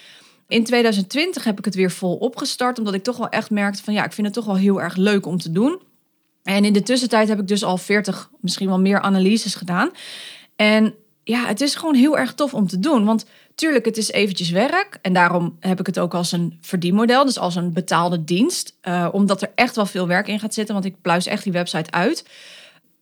In 0.48 0.64
2020 0.64 1.44
heb 1.44 1.58
ik 1.58 1.64
het 1.64 1.74
weer 1.74 1.90
vol 1.90 2.16
opgestart. 2.16 2.78
Omdat 2.78 2.94
ik 2.94 3.02
toch 3.02 3.16
wel 3.16 3.28
echt 3.28 3.50
merkte 3.50 3.82
van 3.82 3.94
ja, 3.94 4.04
ik 4.04 4.12
vind 4.12 4.26
het 4.26 4.36
toch 4.36 4.44
wel 4.44 4.56
heel 4.56 4.82
erg 4.82 4.96
leuk 4.96 5.26
om 5.26 5.38
te 5.38 5.52
doen. 5.52 5.80
En 6.42 6.64
in 6.64 6.72
de 6.72 6.82
tussentijd 6.82 7.28
heb 7.28 7.40
ik 7.40 7.48
dus 7.48 7.64
al 7.64 7.78
40, 7.78 8.30
misschien 8.40 8.68
wel 8.68 8.80
meer 8.80 9.00
analyses 9.00 9.54
gedaan. 9.54 9.90
En 10.56 10.94
ja, 11.24 11.46
het 11.46 11.60
is 11.60 11.74
gewoon 11.74 11.94
heel 11.94 12.18
erg 12.18 12.34
tof 12.34 12.54
om 12.54 12.66
te 12.66 12.78
doen. 12.78 13.04
Want 13.04 13.26
tuurlijk, 13.56 13.84
het 13.84 13.96
is 13.96 14.10
eventjes 14.10 14.50
werk. 14.50 14.98
En 15.02 15.12
daarom 15.12 15.56
heb 15.60 15.80
ik 15.80 15.86
het 15.86 15.98
ook 15.98 16.14
als 16.14 16.32
een 16.32 16.58
verdienmodel. 16.60 17.24
Dus 17.24 17.38
als 17.38 17.56
een 17.56 17.72
betaalde 17.72 18.24
dienst. 18.24 18.76
Uh, 18.82 19.08
omdat 19.12 19.42
er 19.42 19.50
echt 19.54 19.76
wel 19.76 19.86
veel 19.86 20.06
werk 20.06 20.28
in 20.28 20.40
gaat 20.40 20.54
zitten. 20.54 20.74
Want 20.74 20.86
ik 20.86 21.00
pluis 21.02 21.26
echt 21.26 21.42
die 21.42 21.52
website 21.52 21.90
uit. 21.90 22.24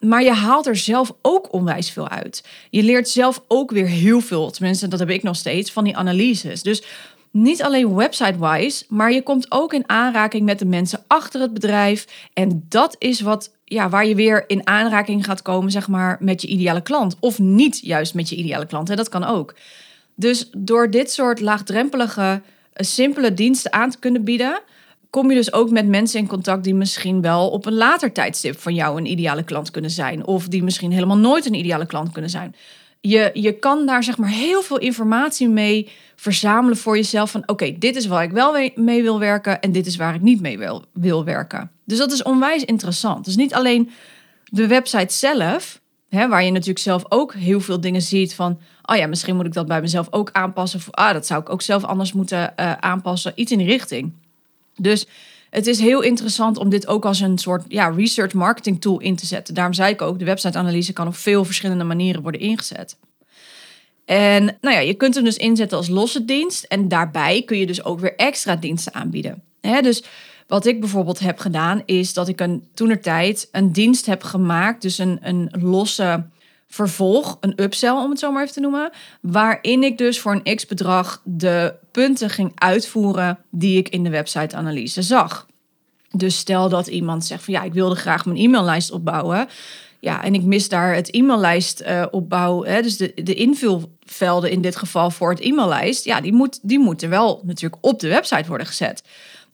Maar 0.01 0.23
je 0.23 0.33
haalt 0.33 0.67
er 0.67 0.77
zelf 0.77 1.15
ook 1.23 1.53
onwijs 1.53 1.91
veel 1.91 2.09
uit. 2.09 2.45
Je 2.71 2.83
leert 2.83 3.09
zelf 3.09 3.43
ook 3.49 3.71
weer 3.71 3.87
heel 3.87 4.21
veel. 4.21 4.51
Tenminste, 4.51 4.89
dat 4.89 4.99
heb 4.99 5.11
ik 5.11 5.23
nog 5.23 5.37
steeds 5.37 5.73
van 5.73 5.85
die 5.85 5.97
analyses. 5.97 6.63
Dus 6.63 6.83
niet 7.31 7.63
alleen 7.63 7.95
website-wise, 7.95 8.85
maar 8.89 9.13
je 9.13 9.23
komt 9.23 9.47
ook 9.49 9.73
in 9.73 9.89
aanraking 9.89 10.45
met 10.45 10.59
de 10.59 10.65
mensen 10.65 11.05
achter 11.07 11.41
het 11.41 11.53
bedrijf. 11.53 12.07
En 12.33 12.65
dat 12.69 12.97
is 12.99 13.21
wat, 13.21 13.51
ja, 13.65 13.89
waar 13.89 14.07
je 14.07 14.15
weer 14.15 14.45
in 14.47 14.67
aanraking 14.67 15.25
gaat 15.25 15.43
komen, 15.43 15.71
zeg 15.71 15.89
maar, 15.89 16.17
met 16.21 16.43
je 16.43 16.49
ideale 16.49 16.83
klant. 16.83 17.17
Of 17.21 17.39
niet 17.39 17.79
juist 17.83 18.15
met 18.15 18.29
je 18.29 18.37
ideale 18.37 18.67
klant. 18.67 18.91
En 18.91 18.97
dat 18.97 19.09
kan 19.09 19.25
ook. 19.25 19.55
Dus 20.15 20.51
door 20.57 20.91
dit 20.91 21.11
soort 21.11 21.41
laagdrempelige, 21.41 22.43
eh, 22.73 22.87
simpele 22.87 23.35
diensten 23.35 23.73
aan 23.73 23.91
te 23.91 23.99
kunnen 23.99 24.25
bieden, 24.25 24.61
kom 25.11 25.31
je 25.31 25.37
dus 25.37 25.53
ook 25.53 25.71
met 25.71 25.87
mensen 25.87 26.21
in 26.21 26.27
contact 26.27 26.65
die 26.65 26.75
misschien 26.75 27.21
wel 27.21 27.51
op 27.51 27.67
een 27.67 27.75
later 27.75 28.13
tijdstip 28.13 28.59
van 28.59 28.75
jou 28.75 28.99
een 28.99 29.07
ideale 29.07 29.43
klant 29.43 29.71
kunnen 29.71 29.91
zijn. 29.91 30.27
Of 30.27 30.49
die 30.49 30.63
misschien 30.63 30.93
helemaal 30.93 31.19
nooit 31.19 31.47
een 31.47 31.55
ideale 31.55 31.87
klant 31.87 32.13
kunnen 32.13 32.31
zijn. 32.31 32.55
Je, 33.01 33.31
je 33.35 33.53
kan 33.53 33.87
daar 33.87 34.05
zeg 34.05 34.19
maar 34.19 34.29
heel 34.29 34.63
veel 34.63 34.79
informatie 34.79 35.49
mee 35.49 35.89
verzamelen 36.17 36.77
voor 36.77 36.97
jezelf. 36.97 37.31
Van 37.31 37.43
oké, 37.49 37.79
dit 37.79 37.97
is 37.97 38.07
waar 38.07 38.23
ik 38.23 38.31
wel 38.31 38.71
mee 38.75 39.03
wil 39.03 39.19
werken 39.19 39.61
en 39.61 39.73
dit 39.73 39.87
is 39.87 39.97
waar 39.97 40.15
ik 40.15 40.21
niet 40.21 40.41
mee 40.41 40.59
wil, 40.59 40.85
wil 40.93 41.25
werken. 41.25 41.71
Dus 41.85 41.99
dat 41.99 42.13
is 42.13 42.23
onwijs 42.23 42.65
interessant. 42.65 43.25
Dus 43.25 43.37
niet 43.37 43.55
alleen 43.55 43.91
de 44.45 44.67
website 44.67 45.15
zelf, 45.15 45.81
hè, 46.09 46.29
waar 46.29 46.45
je 46.45 46.51
natuurlijk 46.51 46.79
zelf 46.79 47.05
ook 47.09 47.35
heel 47.35 47.61
veel 47.61 47.81
dingen 47.81 48.03
ziet 48.03 48.35
van... 48.35 48.59
oh 48.87 48.97
ja, 48.97 49.07
misschien 49.07 49.37
moet 49.37 49.47
ik 49.47 49.53
dat 49.53 49.67
bij 49.67 49.81
mezelf 49.81 50.07
ook 50.11 50.31
aanpassen. 50.33 50.81
Ah, 50.91 51.13
dat 51.13 51.27
zou 51.27 51.41
ik 51.41 51.51
ook 51.51 51.63
zelf 51.63 51.85
anders 51.85 52.13
moeten 52.13 52.53
uh, 52.61 52.73
aanpassen. 52.73 53.33
Iets 53.35 53.53
in 53.53 53.59
die 53.59 53.67
richting. 53.67 54.13
Dus 54.77 55.07
het 55.51 55.67
is 55.67 55.81
heel 55.81 56.01
interessant 56.01 56.59
om 56.59 56.69
dit 56.69 56.87
ook 56.87 57.05
als 57.05 57.21
een 57.21 57.39
soort 57.39 57.65
ja, 57.69 57.89
research 57.89 58.33
marketing 58.33 58.81
tool 58.81 59.01
in 59.01 59.17
te 59.17 59.27
zetten. 59.27 59.55
Daarom 59.55 59.75
zei 59.75 59.93
ik 59.93 60.03
ook, 60.03 60.19
de 60.19 60.25
website-analyse 60.25 60.93
kan 60.93 61.07
op 61.07 61.17
veel 61.17 61.45
verschillende 61.45 61.85
manieren 61.85 62.23
worden 62.23 62.41
ingezet. 62.41 62.97
En 64.05 64.45
nou 64.61 64.75
ja, 64.75 64.81
je 64.81 64.95
kunt 64.95 65.15
hem 65.15 65.25
dus 65.25 65.37
inzetten 65.37 65.79
als 65.79 65.89
losse 65.89 66.25
dienst. 66.25 66.65
En 66.65 66.89
daarbij 66.89 67.43
kun 67.43 67.59
je 67.59 67.67
dus 67.67 67.85
ook 67.85 68.01
weer 68.01 68.17
extra 68.17 68.57
diensten 68.57 68.95
aanbieden. 68.95 69.43
dus 69.61 70.05
wat 70.47 70.67
ik 70.67 70.81
bijvoorbeeld 70.81 71.19
heb 71.19 71.39
gedaan, 71.39 71.83
is 71.85 72.13
dat 72.13 72.29
ik 72.29 72.41
een 72.41 72.69
toenertijd 72.75 73.49
een 73.53 73.73
dienst 73.73 74.07
heb 74.07 74.23
gemaakt. 74.23 74.83
Dus 74.83 74.99
een, 74.99 75.19
een 75.21 75.51
losse 75.61 76.25
vervolg, 76.75 77.37
een 77.41 77.63
upsell 77.63 77.91
om 77.91 78.11
het 78.11 78.19
zo 78.19 78.33
maar 78.33 78.43
even 78.43 78.55
te 78.55 78.61
noemen, 78.61 78.91
waarin 79.21 79.83
ik 79.83 79.99
dus 79.99 80.21
voor 80.21 80.41
een 80.43 80.57
x 80.57 80.67
bedrag 80.67 81.21
de 81.25 81.75
punten 81.91 82.31
ging 82.31 82.53
uitvoeren 82.55 83.39
die 83.51 83.79
ik 83.79 83.89
in 83.89 84.05
de 84.05 84.11
website-analyse 84.11 85.03
zag. 85.03 85.47
Dus 86.11 86.39
stel 86.39 86.69
dat 86.69 86.87
iemand 86.87 87.25
zegt 87.25 87.45
van 87.45 87.55
ja, 87.55 87.63
ik 87.63 87.73
wilde 87.73 87.95
graag 87.95 88.25
mijn 88.25 88.39
e-maillijst 88.39 88.91
opbouwen. 88.91 89.49
Ja, 90.01 90.25
en 90.25 90.35
ik 90.35 90.43
mis 90.43 90.69
daar 90.69 90.95
het 90.95 91.11
e-maillijst 91.11 91.83
uh, 91.83 92.07
opbouw. 92.11 92.65
Hè, 92.65 92.83
dus 92.83 92.97
de, 92.97 93.13
de 93.15 93.35
invulvelden 93.35 94.51
in 94.51 94.61
dit 94.61 94.77
geval 94.77 95.11
voor 95.11 95.31
het 95.31 95.41
e-maillijst. 95.41 96.05
Ja, 96.05 96.21
die, 96.21 96.33
moet, 96.33 96.59
die 96.63 96.79
moeten 96.79 97.11
wel 97.11 97.41
natuurlijk 97.45 97.87
op 97.87 98.01
de 98.01 98.09
website 98.09 98.49
worden 98.49 98.67
gezet. 98.67 99.03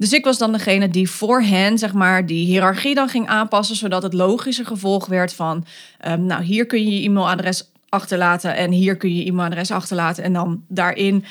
Dus 0.01 0.13
ik 0.13 0.25
was 0.25 0.39
dan 0.39 0.53
degene 0.53 0.89
die 0.89 1.11
voor 1.11 1.43
hen, 1.43 1.79
zeg 1.79 1.93
maar, 1.93 2.27
die 2.27 2.47
hiërarchie 2.47 2.95
dan 2.95 3.09
ging 3.09 3.29
aanpassen, 3.29 3.77
zodat 3.77 4.03
het 4.03 4.13
logische 4.13 4.65
gevolg 4.65 5.07
werd 5.07 5.33
van, 5.33 5.65
um, 6.09 6.25
nou, 6.25 6.43
hier 6.43 6.67
kun 6.67 6.85
je 6.85 7.01
je 7.01 7.09
e-mailadres 7.09 7.71
achterlaten 7.89 8.57
en 8.57 8.71
hier 8.71 8.97
kun 8.97 9.15
je 9.15 9.25
je 9.25 9.31
e-mailadres 9.31 9.71
achterlaten. 9.71 10.25
En 10.25 10.33
dan 10.33 10.65
daarin 10.69 11.25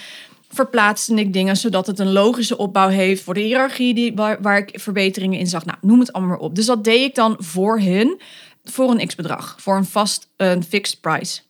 verplaatste 0.50 1.14
ik 1.14 1.34
dingen 1.34 1.58
zodat 1.58 1.88
het 1.88 2.00
een 2.00 2.12
logische 2.12 2.58
opbouw 2.58 2.88
heeft 2.88 3.24
voor 3.24 3.34
de 3.34 3.40
hiërarchie 3.40 3.94
die, 3.94 4.16
waar, 4.16 4.42
waar 4.42 4.58
ik 4.58 4.80
verbeteringen 4.80 5.40
in 5.40 5.48
zag. 5.48 5.66
Nou, 5.66 5.78
noem 5.82 6.00
het 6.00 6.14
allemaal 6.14 6.38
maar 6.38 6.46
op. 6.46 6.56
Dus 6.56 6.66
dat 6.66 6.84
deed 6.84 7.10
ik 7.10 7.16
dan 7.16 7.36
voor 7.40 7.80
hun 7.80 8.22
voor 8.64 8.92
een 8.92 9.08
x-bedrag, 9.08 9.56
voor 9.60 9.78
een 9.78 9.86
vast, 9.86 10.30
een 10.38 10.64
fixed 10.64 11.02
price. 11.02 11.42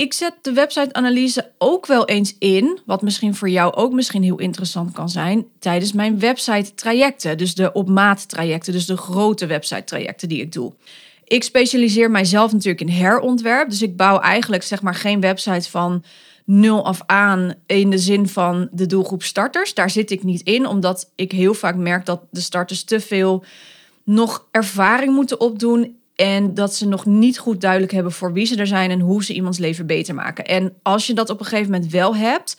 Ik 0.00 0.12
zet 0.12 0.34
de 0.42 0.52
website-analyse 0.52 1.50
ook 1.58 1.86
wel 1.86 2.04
eens 2.04 2.36
in, 2.38 2.78
wat 2.86 3.02
misschien 3.02 3.34
voor 3.34 3.48
jou 3.48 3.74
ook 3.74 3.92
misschien 3.92 4.22
heel 4.22 4.38
interessant 4.38 4.92
kan 4.92 5.08
zijn, 5.08 5.46
tijdens 5.58 5.92
mijn 5.92 6.18
website-trajecten. 6.18 7.38
Dus 7.38 7.54
de 7.54 7.72
op 7.72 7.88
maat 7.88 8.28
trajecten, 8.28 8.72
dus 8.72 8.86
de 8.86 8.96
grote 8.96 9.46
website-trajecten 9.46 10.28
die 10.28 10.40
ik 10.40 10.52
doe. 10.52 10.72
Ik 11.24 11.42
specialiseer 11.42 12.10
mijzelf 12.10 12.52
natuurlijk 12.52 12.80
in 12.80 12.88
herontwerp, 12.88 13.70
dus 13.70 13.82
ik 13.82 13.96
bouw 13.96 14.18
eigenlijk 14.18 14.62
zeg 14.62 14.82
maar 14.82 14.94
geen 14.94 15.20
website 15.20 15.70
van 15.70 16.04
nul 16.44 16.84
af 16.84 17.02
aan 17.06 17.54
in 17.66 17.90
de 17.90 17.98
zin 17.98 18.28
van 18.28 18.68
de 18.72 18.86
doelgroep 18.86 19.22
starters. 19.22 19.74
Daar 19.74 19.90
zit 19.90 20.10
ik 20.10 20.22
niet 20.22 20.42
in, 20.42 20.66
omdat 20.66 21.10
ik 21.14 21.32
heel 21.32 21.54
vaak 21.54 21.76
merk 21.76 22.06
dat 22.06 22.22
de 22.30 22.40
starters 22.40 22.84
te 22.84 23.00
veel 23.00 23.44
nog 24.04 24.46
ervaring 24.50 25.14
moeten 25.14 25.40
opdoen 25.40 25.99
en 26.20 26.54
dat 26.54 26.74
ze 26.74 26.88
nog 26.88 27.06
niet 27.06 27.38
goed 27.38 27.60
duidelijk 27.60 27.92
hebben 27.92 28.12
voor 28.12 28.32
wie 28.32 28.46
ze 28.46 28.56
er 28.56 28.66
zijn 28.66 28.90
en 28.90 29.00
hoe 29.00 29.24
ze 29.24 29.34
iemands 29.34 29.58
leven 29.58 29.86
beter 29.86 30.14
maken. 30.14 30.44
En 30.44 30.72
als 30.82 31.06
je 31.06 31.14
dat 31.14 31.30
op 31.30 31.40
een 31.40 31.46
gegeven 31.46 31.72
moment 31.72 31.92
wel 31.92 32.16
hebt, 32.16 32.56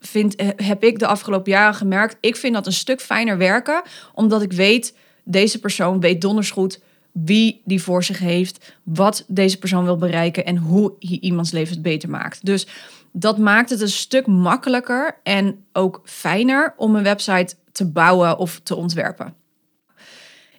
vind, 0.00 0.36
eh, 0.36 0.48
heb 0.56 0.84
ik 0.84 0.98
de 0.98 1.06
afgelopen 1.06 1.52
jaren 1.52 1.74
gemerkt, 1.74 2.16
ik 2.20 2.36
vind 2.36 2.54
dat 2.54 2.66
een 2.66 2.72
stuk 2.72 3.00
fijner 3.00 3.38
werken, 3.38 3.82
omdat 4.14 4.42
ik 4.42 4.52
weet, 4.52 4.94
deze 5.24 5.58
persoon 5.58 6.00
weet 6.00 6.20
donders 6.20 6.50
goed 6.50 6.80
wie 7.12 7.60
die 7.64 7.82
voor 7.82 8.04
zich 8.04 8.18
heeft, 8.18 8.74
wat 8.82 9.24
deze 9.28 9.58
persoon 9.58 9.84
wil 9.84 9.96
bereiken 9.96 10.44
en 10.44 10.56
hoe 10.56 10.92
hij 10.98 11.18
iemands 11.20 11.50
leven 11.50 11.82
beter 11.82 12.10
maakt. 12.10 12.44
Dus 12.44 12.66
dat 13.12 13.38
maakt 13.38 13.70
het 13.70 13.80
een 13.80 13.88
stuk 13.88 14.26
makkelijker 14.26 15.18
en 15.22 15.64
ook 15.72 16.00
fijner 16.04 16.74
om 16.76 16.96
een 16.96 17.02
website 17.02 17.54
te 17.72 17.86
bouwen 17.86 18.38
of 18.38 18.60
te 18.62 18.74
ontwerpen. 18.74 19.41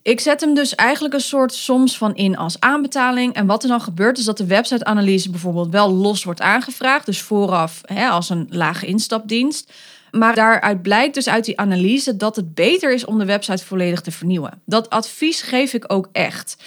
Ik 0.03 0.19
zet 0.19 0.41
hem 0.41 0.53
dus 0.53 0.75
eigenlijk 0.75 1.13
een 1.13 1.21
soort 1.21 1.53
soms 1.53 1.97
van 1.97 2.15
in 2.15 2.37
als 2.37 2.59
aanbetaling. 2.59 3.33
En 3.33 3.45
wat 3.45 3.63
er 3.63 3.69
dan 3.69 3.81
gebeurt 3.81 4.17
is 4.17 4.25
dat 4.25 4.37
de 4.37 4.45
website-analyse 4.45 5.29
bijvoorbeeld 5.29 5.69
wel 5.69 5.91
los 5.91 6.23
wordt 6.23 6.41
aangevraagd. 6.41 7.05
Dus 7.05 7.21
vooraf 7.21 7.81
hè, 7.85 8.07
als 8.07 8.29
een 8.29 8.47
lage 8.49 8.85
instapdienst. 8.85 9.71
Maar 10.11 10.35
daaruit 10.35 10.81
blijkt 10.81 11.13
dus 11.13 11.29
uit 11.29 11.45
die 11.45 11.59
analyse 11.59 12.17
dat 12.17 12.35
het 12.35 12.53
beter 12.53 12.93
is 12.93 13.05
om 13.05 13.17
de 13.17 13.25
website 13.25 13.65
volledig 13.65 14.01
te 14.01 14.11
vernieuwen. 14.11 14.61
Dat 14.65 14.89
advies 14.89 15.41
geef 15.41 15.73
ik 15.73 15.93
ook 15.93 16.09
echt. 16.11 16.57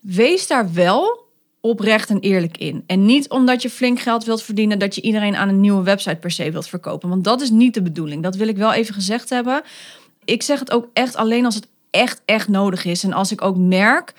Wees 0.00 0.46
daar 0.46 0.72
wel 0.72 1.26
oprecht 1.60 2.10
en 2.10 2.20
eerlijk 2.20 2.58
in. 2.58 2.84
En 2.86 3.06
niet 3.06 3.28
omdat 3.28 3.62
je 3.62 3.70
flink 3.70 4.00
geld 4.00 4.24
wilt 4.24 4.42
verdienen 4.42 4.78
dat 4.78 4.94
je 4.94 5.00
iedereen 5.00 5.36
aan 5.36 5.48
een 5.48 5.60
nieuwe 5.60 5.82
website 5.82 6.16
per 6.16 6.30
se 6.30 6.50
wilt 6.50 6.68
verkopen. 6.68 7.08
Want 7.08 7.24
dat 7.24 7.40
is 7.40 7.50
niet 7.50 7.74
de 7.74 7.82
bedoeling. 7.82 8.22
Dat 8.22 8.36
wil 8.36 8.48
ik 8.48 8.56
wel 8.56 8.72
even 8.72 8.94
gezegd 8.94 9.30
hebben. 9.30 9.62
Ik 10.24 10.42
zeg 10.42 10.58
het 10.58 10.70
ook 10.70 10.88
echt 10.92 11.16
alleen 11.16 11.44
als 11.44 11.54
het 11.54 11.66
echt, 11.94 12.22
echt 12.24 12.48
nodig 12.48 12.84
is. 12.84 13.04
En 13.04 13.12
als 13.12 13.32
ik 13.32 13.42
ook 13.42 13.56
merk 13.56 14.12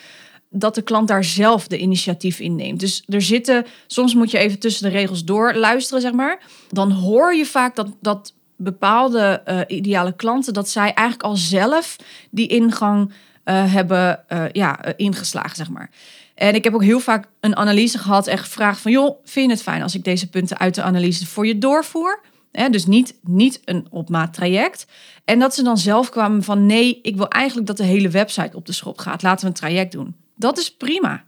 dat 0.50 0.76
de 0.76 0.82
klant 0.82 1.08
daar 1.08 1.24
zelf 1.24 1.68
de 1.68 1.78
initiatief 1.78 2.40
in 2.40 2.56
neemt. 2.56 2.80
Dus 2.80 3.04
er 3.08 3.22
zitten, 3.22 3.66
soms 3.88 4.14
moet 4.14 4.32
je 4.32 4.38
even 4.38 4.60
tussen 4.60 4.84
de 4.84 4.98
regels 4.98 5.24
door 5.24 5.54
luisteren, 5.54 6.02
zeg 6.02 6.12
maar. 6.12 6.40
Dan 6.70 6.92
hoor 6.92 7.34
je 7.34 7.46
vaak 7.46 7.76
dat, 7.76 7.88
dat 8.02 8.34
bepaalde 8.56 9.44
uh, 9.48 9.60
ideale 9.68 10.16
klanten, 10.16 10.54
dat 10.54 10.70
zij 10.70 10.94
eigenlijk 10.94 11.24
al 11.24 11.36
zelf 11.36 11.96
die 12.32 12.48
ingang 12.48 13.10
uh, 13.46 13.74
hebben 13.74 14.24
uh, 14.30 14.44
ja, 14.52 14.96
ingeslagen, 14.96 15.56
zeg 15.56 15.70
maar. 15.70 15.90
En 16.36 16.56
ik 16.56 16.64
heb 16.64 16.74
ook 16.74 16.84
heel 16.84 17.00
vaak 17.00 17.28
een 17.40 17.56
analyse 17.56 17.98
gehad 17.98 18.28
en 18.28 18.38
gevraagd 18.38 18.82
van... 18.82 18.92
joh, 18.92 19.18
vind 19.24 19.46
je 19.46 19.52
het 19.52 19.64
fijn 19.64 19.82
als 19.82 19.96
ik 19.96 20.04
deze 20.04 20.30
punten 20.30 20.58
uit 20.58 20.76
de 20.76 20.82
analyse 20.82 21.26
voor 21.26 21.48
je 21.48 21.58
doorvoer? 21.58 22.22
Dus 22.72 22.86
niet, 22.86 23.20
niet 23.24 23.62
een 23.66 23.88
op 23.90 24.10
maat 24.10 24.34
traject. 24.34 24.86
En 25.26 25.40
dat 25.40 25.56
ze 25.56 25.64
dan 25.64 25.78
zelf 25.78 26.10
kwamen 26.10 26.44
van... 26.44 26.66
nee, 26.66 27.00
ik 27.02 27.16
wil 27.16 27.28
eigenlijk 27.28 27.68
dat 27.68 27.78
de 27.78 27.84
hele 27.84 28.10
website 28.10 28.56
op 28.56 28.66
de 28.66 28.72
schop 28.72 28.98
gaat. 28.98 29.22
Laten 29.22 29.42
we 29.42 29.48
een 29.48 29.58
traject 29.58 29.92
doen. 29.92 30.16
Dat 30.36 30.58
is 30.58 30.76
prima. 30.76 31.24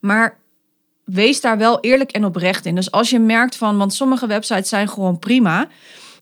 Maar 0.00 0.38
wees 1.04 1.40
daar 1.40 1.58
wel 1.58 1.80
eerlijk 1.80 2.10
en 2.12 2.24
oprecht 2.24 2.66
in. 2.66 2.74
Dus 2.74 2.90
als 2.90 3.10
je 3.10 3.18
merkt 3.18 3.56
van... 3.56 3.78
want 3.78 3.94
sommige 3.94 4.26
websites 4.26 4.68
zijn 4.68 4.88
gewoon 4.88 5.18
prima... 5.18 5.68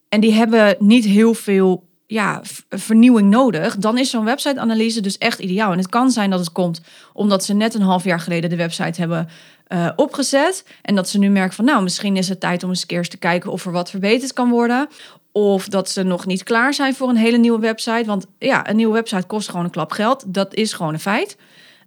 en 0.08 0.20
die 0.20 0.32
hebben 0.32 0.76
niet 0.78 1.04
heel 1.04 1.34
veel 1.34 1.86
ja, 2.06 2.42
vernieuwing 2.68 3.30
nodig, 3.30 3.76
dan 3.76 3.98
is 3.98 4.10
zo'n 4.10 4.25
website-analyse 4.25 5.00
dus 5.00 5.18
echt 5.18 5.38
ideaal. 5.38 5.72
En 5.72 5.78
het 5.78 5.88
kan 5.88 6.10
zijn 6.10 6.30
dat 6.30 6.38
het 6.38 6.52
komt 6.52 6.80
omdat 7.12 7.44
ze 7.44 7.54
net 7.54 7.75
een 7.75 7.80
half 7.80 8.04
jaar 8.04 8.20
geleden 8.20 8.50
de 8.50 8.56
website 8.56 9.00
hebben 9.00 9.28
uh, 9.68 9.90
opgezet. 9.96 10.64
En 10.82 10.94
dat 10.94 11.08
ze 11.08 11.18
nu 11.18 11.28
merken 11.28 11.54
van, 11.54 11.64
nou, 11.64 11.82
misschien 11.82 12.16
is 12.16 12.28
het 12.28 12.40
tijd 12.40 12.62
om 12.62 12.68
eens 12.68 12.80
een 12.80 12.87
keer 12.87 13.08
te 13.08 13.16
kijken 13.16 13.50
of 13.50 13.66
er 13.66 13.73
wat 13.73 13.90
verbeterd 13.90 14.32
kan 14.32 14.50
worden. 14.50 14.88
Of 15.32 15.68
dat 15.68 15.90
ze 15.90 16.02
nog 16.02 16.26
niet 16.26 16.42
klaar 16.42 16.75
zijn 16.75 16.94
voor 16.94 17.08
een 17.08 17.16
hele 17.16 17.37
nieuwe 17.37 17.58
website. 17.58 18.04
Want 18.06 18.26
ja, 18.38 18.68
een 18.68 18.76
nieuwe 18.76 18.92
website 18.92 19.26
kost 19.26 19.49
gewoon 19.49 19.64
een 19.64 19.70
klap 19.70 19.92
geld. 19.92 20.25
Dat 20.26 20.54
is 20.54 20.73
gewoon 20.73 20.92
een 20.92 21.00
feit. 21.00 21.37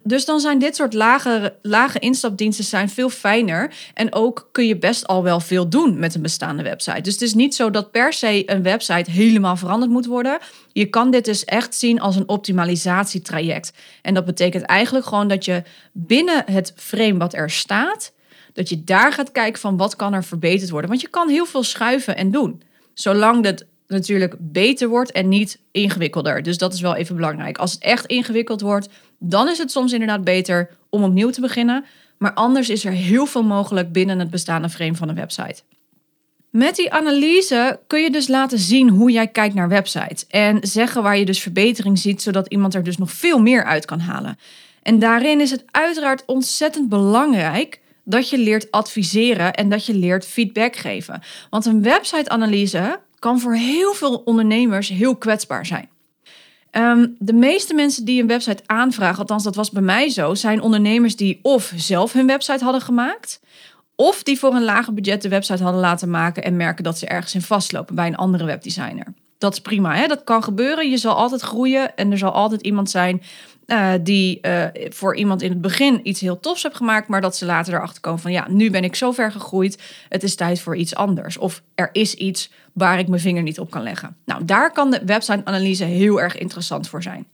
Dus 0.02 0.24
dan 0.24 0.40
zijn 0.40 0.58
dit 0.58 0.76
soort 0.76 0.94
lage, 0.94 1.56
lage 1.62 1.98
instapdiensten 1.98 2.64
zijn 2.64 2.88
veel 2.88 3.08
fijner. 3.10 3.74
En 3.94 4.14
ook 4.14 4.48
kun 4.52 4.66
je 4.66 4.76
best 4.76 5.06
al 5.06 5.22
wel 5.22 5.40
veel 5.40 5.68
doen 5.68 5.98
met 5.98 6.14
een 6.14 6.22
bestaande 6.22 6.62
website. 6.62 7.00
Dus 7.00 7.12
het 7.12 7.22
is 7.22 7.34
niet 7.34 7.54
zo 7.54 7.70
dat 7.70 7.90
per 7.90 8.12
se 8.12 8.50
een 8.50 8.62
website 8.62 9.10
helemaal 9.10 9.56
veranderd 9.56 9.90
moet 9.90 10.06
worden. 10.06 10.38
Je 10.72 10.86
kan 10.86 11.10
dit 11.10 11.24
dus 11.24 11.44
echt 11.44 11.74
zien 11.74 12.00
als 12.00 12.16
een 12.16 12.28
optimalisatietraject. 12.28 13.72
En 14.02 14.14
dat 14.14 14.24
betekent 14.24 14.64
eigenlijk 14.64 15.06
gewoon 15.06 15.28
dat 15.28 15.44
je 15.44 15.62
binnen 15.92 16.42
het 16.50 16.72
frame 16.76 17.18
wat 17.18 17.34
er 17.34 17.50
staat, 17.50 18.12
dat 18.52 18.68
je 18.68 18.84
daar 18.84 19.12
gaat 19.12 19.32
kijken 19.32 19.60
van 19.60 19.76
wat 19.76 19.96
kan 19.96 20.12
er 20.12 20.24
verbeterd 20.24 20.70
worden. 20.70 20.90
Want 20.90 21.02
je 21.02 21.08
kan 21.08 21.28
heel 21.28 21.46
veel 21.46 21.62
schuiven 21.62 22.16
en 22.16 22.30
doen. 22.30 22.62
Zolang 22.94 23.44
het 23.44 23.66
natuurlijk 23.86 24.34
beter 24.38 24.88
wordt 24.88 25.12
en 25.12 25.28
niet 25.28 25.58
ingewikkelder. 25.70 26.42
Dus 26.42 26.58
dat 26.58 26.72
is 26.72 26.80
wel 26.80 26.94
even 26.94 27.16
belangrijk. 27.16 27.58
Als 27.58 27.72
het 27.72 27.82
echt 27.82 28.06
ingewikkeld 28.06 28.60
wordt, 28.60 28.88
dan 29.22 29.48
is 29.48 29.58
het 29.58 29.70
soms 29.70 29.92
inderdaad 29.92 30.24
beter 30.24 30.70
om 30.88 31.04
opnieuw 31.04 31.30
te 31.30 31.40
beginnen. 31.40 31.84
Maar 32.18 32.34
anders 32.34 32.68
is 32.68 32.84
er 32.84 32.92
heel 32.92 33.26
veel 33.26 33.42
mogelijk 33.42 33.92
binnen 33.92 34.18
het 34.18 34.30
bestaande 34.30 34.68
frame 34.68 34.94
van 34.94 35.08
een 35.08 35.14
website. 35.14 35.62
Met 36.50 36.76
die 36.76 36.92
analyse 36.92 37.80
kun 37.86 38.02
je 38.02 38.10
dus 38.10 38.28
laten 38.28 38.58
zien 38.58 38.88
hoe 38.88 39.10
jij 39.10 39.28
kijkt 39.28 39.54
naar 39.54 39.68
websites. 39.68 40.26
En 40.26 40.58
zeggen 40.60 41.02
waar 41.02 41.18
je 41.18 41.24
dus 41.24 41.42
verbetering 41.42 41.98
ziet, 41.98 42.22
zodat 42.22 42.48
iemand 42.48 42.74
er 42.74 42.82
dus 42.82 42.96
nog 42.96 43.12
veel 43.12 43.40
meer 43.40 43.64
uit 43.64 43.84
kan 43.84 44.00
halen. 44.00 44.38
En 44.82 44.98
daarin 44.98 45.40
is 45.40 45.50
het 45.50 45.64
uiteraard 45.70 46.22
ontzettend 46.26 46.88
belangrijk 46.88 47.80
dat 48.04 48.30
je 48.30 48.38
leert 48.38 48.70
adviseren 48.70 49.54
en 49.54 49.68
dat 49.68 49.86
je 49.86 49.94
leert 49.94 50.26
feedback 50.26 50.76
geven. 50.76 51.22
Want 51.50 51.66
een 51.66 51.82
website-analyse 51.82 53.00
kan 53.18 53.40
voor 53.40 53.54
heel 53.54 53.94
veel 53.94 54.22
ondernemers 54.24 54.88
heel 54.88 55.16
kwetsbaar 55.16 55.66
zijn. 55.66 55.88
Ehm, 56.70 57.06
de 57.18 57.32
meeste 57.32 57.74
mensen 57.74 58.04
die 58.04 58.20
een 58.20 58.28
website 58.28 58.62
aanvragen, 58.66 59.18
althans 59.18 59.44
dat 59.44 59.54
was 59.54 59.70
bij 59.70 59.82
mij 59.82 60.08
zo, 60.08 60.34
zijn 60.34 60.60
ondernemers 60.60 61.16
die 61.16 61.38
of 61.42 61.72
zelf 61.76 62.12
hun 62.12 62.26
website 62.26 62.64
hadden 62.64 62.82
gemaakt, 62.82 63.40
of 63.96 64.22
die 64.22 64.38
voor 64.38 64.54
een 64.54 64.64
lager 64.64 64.94
budget 64.94 65.22
de 65.22 65.28
website 65.28 65.62
hadden 65.62 65.80
laten 65.80 66.10
maken 66.10 66.44
en 66.44 66.56
merken 66.56 66.84
dat 66.84 66.98
ze 66.98 67.06
ergens 67.06 67.34
in 67.34 67.42
vastlopen 67.42 67.94
bij 67.94 68.06
een 68.06 68.16
andere 68.16 68.44
webdesigner. 68.44 69.14
Dat 69.38 69.52
is 69.52 69.60
prima, 69.60 69.94
hè? 69.94 70.06
dat 70.06 70.24
kan 70.24 70.42
gebeuren. 70.42 70.90
Je 70.90 70.96
zal 70.96 71.14
altijd 71.14 71.40
groeien 71.40 71.96
en 71.96 72.10
er 72.10 72.18
zal 72.18 72.30
altijd 72.30 72.60
iemand 72.60 72.90
zijn 72.90 73.22
uh, 73.70 73.92
die 74.02 74.38
uh, 74.42 74.64
voor 74.88 75.16
iemand 75.16 75.42
in 75.42 75.50
het 75.50 75.60
begin 75.60 76.00
iets 76.02 76.20
heel 76.20 76.40
tofs 76.40 76.62
heeft 76.62 76.76
gemaakt, 76.76 77.08
maar 77.08 77.20
dat 77.20 77.36
ze 77.36 77.44
later 77.44 77.74
erachter 77.74 78.00
komen 78.00 78.20
van 78.20 78.32
ja, 78.32 78.46
nu 78.48 78.70
ben 78.70 78.84
ik 78.84 78.94
zo 78.94 79.12
ver 79.12 79.32
gegroeid, 79.32 79.82
het 80.08 80.22
is 80.22 80.34
tijd 80.34 80.60
voor 80.60 80.76
iets 80.76 80.94
anders. 80.94 81.38
Of 81.38 81.62
er 81.74 81.88
is 81.92 82.14
iets 82.14 82.50
waar 82.72 82.98
ik 82.98 83.08
mijn 83.08 83.20
vinger 83.20 83.42
niet 83.42 83.60
op 83.60 83.70
kan 83.70 83.82
leggen. 83.82 84.16
Nou, 84.24 84.44
daar 84.44 84.72
kan 84.72 84.90
de 84.90 85.02
website-analyse 85.04 85.84
heel 85.84 86.20
erg 86.20 86.38
interessant 86.38 86.88
voor 86.88 87.02
zijn. 87.02 87.26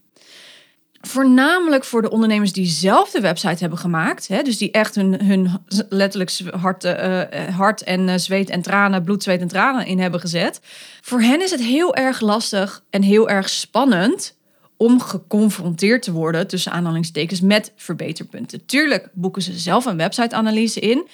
Voornamelijk 1.01 1.83
voor 1.83 2.01
de 2.01 2.09
ondernemers 2.09 2.53
die 2.53 2.65
zelf 2.65 3.11
de 3.11 3.21
website 3.21 3.59
hebben 3.59 3.79
gemaakt. 3.79 4.27
Hè, 4.27 4.41
dus 4.41 4.57
die 4.57 4.71
echt 4.71 4.95
hun, 4.95 5.25
hun 5.25 5.49
letterlijk 5.89 6.39
hart, 6.61 6.83
uh, 6.83 7.21
hart 7.55 7.83
en 7.83 8.19
zweet 8.19 8.49
en 8.49 8.61
tranen, 8.61 9.03
bloed, 9.03 9.23
zweet 9.23 9.41
en 9.41 9.47
tranen 9.47 9.85
in 9.85 9.99
hebben 9.99 10.19
gezet. 10.19 10.59
Voor 11.01 11.21
hen 11.21 11.41
is 11.41 11.51
het 11.51 11.63
heel 11.63 11.95
erg 11.95 12.19
lastig 12.19 12.83
en 12.89 13.01
heel 13.01 13.29
erg 13.29 13.49
spannend 13.49 14.36
om 14.77 15.01
geconfronteerd 15.01 16.01
te 16.01 16.11
worden, 16.11 16.47
tussen 16.47 16.71
aanhalingstekens, 16.71 17.41
met 17.41 17.71
verbeterpunten. 17.75 18.65
Tuurlijk 18.65 19.09
boeken 19.13 19.41
ze 19.41 19.53
zelf 19.53 19.85
een 19.85 19.97
website-analyse 19.97 20.79
in, 20.79 21.07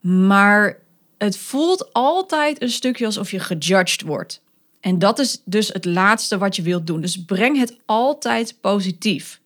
maar 0.00 0.78
het 1.18 1.38
voelt 1.38 1.92
altijd 1.92 2.62
een 2.62 2.70
stukje 2.70 3.06
alsof 3.06 3.30
je 3.30 3.38
gejudged 3.38 4.02
wordt. 4.02 4.42
En 4.80 4.98
dat 4.98 5.18
is 5.18 5.42
dus 5.44 5.68
het 5.68 5.84
laatste 5.84 6.38
wat 6.38 6.56
je 6.56 6.62
wilt 6.62 6.86
doen. 6.86 7.00
Dus 7.00 7.24
breng 7.24 7.58
het 7.58 7.76
altijd 7.86 8.56
positief. 8.60 9.40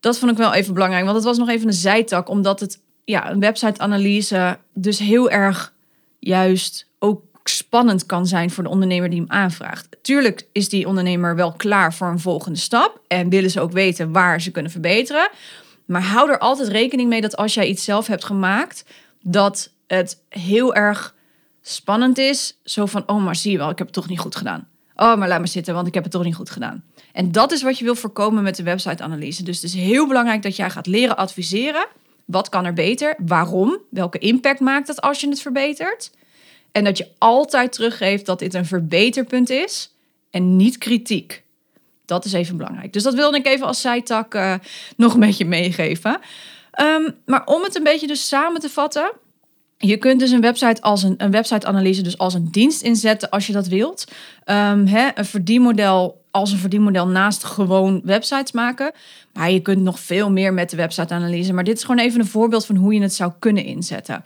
Dat 0.00 0.18
vond 0.18 0.30
ik 0.30 0.36
wel 0.36 0.54
even 0.54 0.74
belangrijk, 0.74 1.04
want 1.04 1.16
het 1.16 1.24
was 1.24 1.38
nog 1.38 1.48
even 1.48 1.66
een 1.66 1.72
zijtak, 1.72 2.28
omdat 2.28 2.60
het 2.60 2.80
ja, 3.04 3.30
een 3.30 3.40
website-analyse 3.40 4.58
dus 4.74 4.98
heel 4.98 5.30
erg 5.30 5.74
juist 6.18 6.88
ook 6.98 7.25
spannend 7.48 8.06
kan 8.06 8.26
zijn 8.26 8.50
voor 8.50 8.64
de 8.64 8.70
ondernemer 8.70 9.10
die 9.10 9.20
hem 9.20 9.30
aanvraagt. 9.30 9.88
Tuurlijk 10.02 10.46
is 10.52 10.68
die 10.68 10.86
ondernemer 10.86 11.36
wel 11.36 11.52
klaar 11.52 11.94
voor 11.94 12.08
een 12.08 12.20
volgende 12.20 12.58
stap 12.58 13.00
en 13.08 13.28
willen 13.28 13.50
ze 13.50 13.60
ook 13.60 13.72
weten 13.72 14.12
waar 14.12 14.40
ze 14.40 14.50
kunnen 14.50 14.70
verbeteren. 14.70 15.30
Maar 15.84 16.02
hou 16.02 16.30
er 16.30 16.38
altijd 16.38 16.68
rekening 16.68 17.08
mee 17.08 17.20
dat 17.20 17.36
als 17.36 17.54
jij 17.54 17.66
iets 17.66 17.84
zelf 17.84 18.06
hebt 18.06 18.24
gemaakt, 18.24 18.84
dat 19.22 19.72
het 19.86 20.22
heel 20.28 20.74
erg 20.74 21.14
spannend 21.62 22.18
is. 22.18 22.58
Zo 22.64 22.86
van, 22.86 23.02
oh 23.06 23.24
maar 23.24 23.36
zie 23.36 23.52
je 23.52 23.58
wel, 23.58 23.70
ik 23.70 23.78
heb 23.78 23.86
het 23.86 23.96
toch 23.96 24.08
niet 24.08 24.18
goed 24.18 24.36
gedaan. 24.36 24.68
Oh, 24.94 25.16
maar 25.16 25.28
laat 25.28 25.40
me 25.40 25.46
zitten, 25.46 25.74
want 25.74 25.86
ik 25.86 25.94
heb 25.94 26.02
het 26.02 26.12
toch 26.12 26.24
niet 26.24 26.34
goed 26.34 26.50
gedaan. 26.50 26.84
En 27.12 27.32
dat 27.32 27.52
is 27.52 27.62
wat 27.62 27.78
je 27.78 27.84
wil 27.84 27.94
voorkomen 27.94 28.42
met 28.42 28.56
de 28.56 28.62
website-analyse. 28.62 29.42
Dus 29.42 29.56
het 29.56 29.64
is 29.64 29.74
heel 29.74 30.06
belangrijk 30.06 30.42
dat 30.42 30.56
jij 30.56 30.70
gaat 30.70 30.86
leren 30.86 31.16
adviseren. 31.16 31.86
Wat 32.24 32.48
kan 32.48 32.64
er 32.64 32.72
beter? 32.72 33.14
Waarom? 33.26 33.78
Welke 33.90 34.18
impact 34.18 34.60
maakt 34.60 34.88
het 34.88 35.00
als 35.00 35.20
je 35.20 35.28
het 35.28 35.40
verbetert? 35.40 36.10
En 36.76 36.84
dat 36.84 36.98
je 36.98 37.08
altijd 37.18 37.72
teruggeeft 37.72 38.26
dat 38.26 38.38
dit 38.38 38.54
een 38.54 38.66
verbeterpunt 38.66 39.50
is 39.50 39.92
en 40.30 40.56
niet 40.56 40.78
kritiek. 40.78 41.42
Dat 42.04 42.24
is 42.24 42.32
even 42.32 42.56
belangrijk. 42.56 42.92
Dus 42.92 43.02
dat 43.02 43.14
wilde 43.14 43.36
ik 43.36 43.46
even 43.46 43.66
als 43.66 43.80
zijtak 43.80 44.34
uh, 44.34 44.54
nog 44.96 45.14
een 45.14 45.20
beetje 45.20 45.44
meegeven. 45.44 46.20
Um, 46.80 47.14
maar 47.26 47.44
om 47.44 47.62
het 47.62 47.76
een 47.76 47.82
beetje 47.82 48.06
dus 48.06 48.28
samen 48.28 48.60
te 48.60 48.68
vatten. 48.68 49.12
Je 49.78 49.96
kunt 49.96 50.20
dus 50.20 50.30
een 50.30 50.40
website 50.40 50.82
als 50.82 51.02
een, 51.02 51.14
een 51.18 51.30
website-analyse 51.30 52.02
dus 52.02 52.18
als 52.18 52.34
een 52.34 52.48
dienst 52.50 52.82
inzetten 52.82 53.30
als 53.30 53.46
je 53.46 53.52
dat 53.52 53.66
wilt. 53.66 54.04
Um, 54.44 54.86
hè, 54.86 55.08
een 55.14 55.24
verdienmodel 55.24 56.24
als 56.30 56.52
een 56.52 56.58
verdienmodel 56.58 57.06
naast 57.06 57.44
gewoon 57.44 58.00
websites 58.04 58.52
maken. 58.52 58.92
Maar 59.32 59.50
je 59.50 59.60
kunt 59.60 59.82
nog 59.82 60.00
veel 60.00 60.30
meer 60.30 60.54
met 60.54 60.70
de 60.70 60.76
website-analyse. 60.76 61.52
Maar 61.52 61.64
dit 61.64 61.76
is 61.76 61.84
gewoon 61.84 62.04
even 62.04 62.20
een 62.20 62.26
voorbeeld 62.26 62.66
van 62.66 62.76
hoe 62.76 62.94
je 62.94 63.00
het 63.00 63.14
zou 63.14 63.32
kunnen 63.38 63.64
inzetten. 63.64 64.24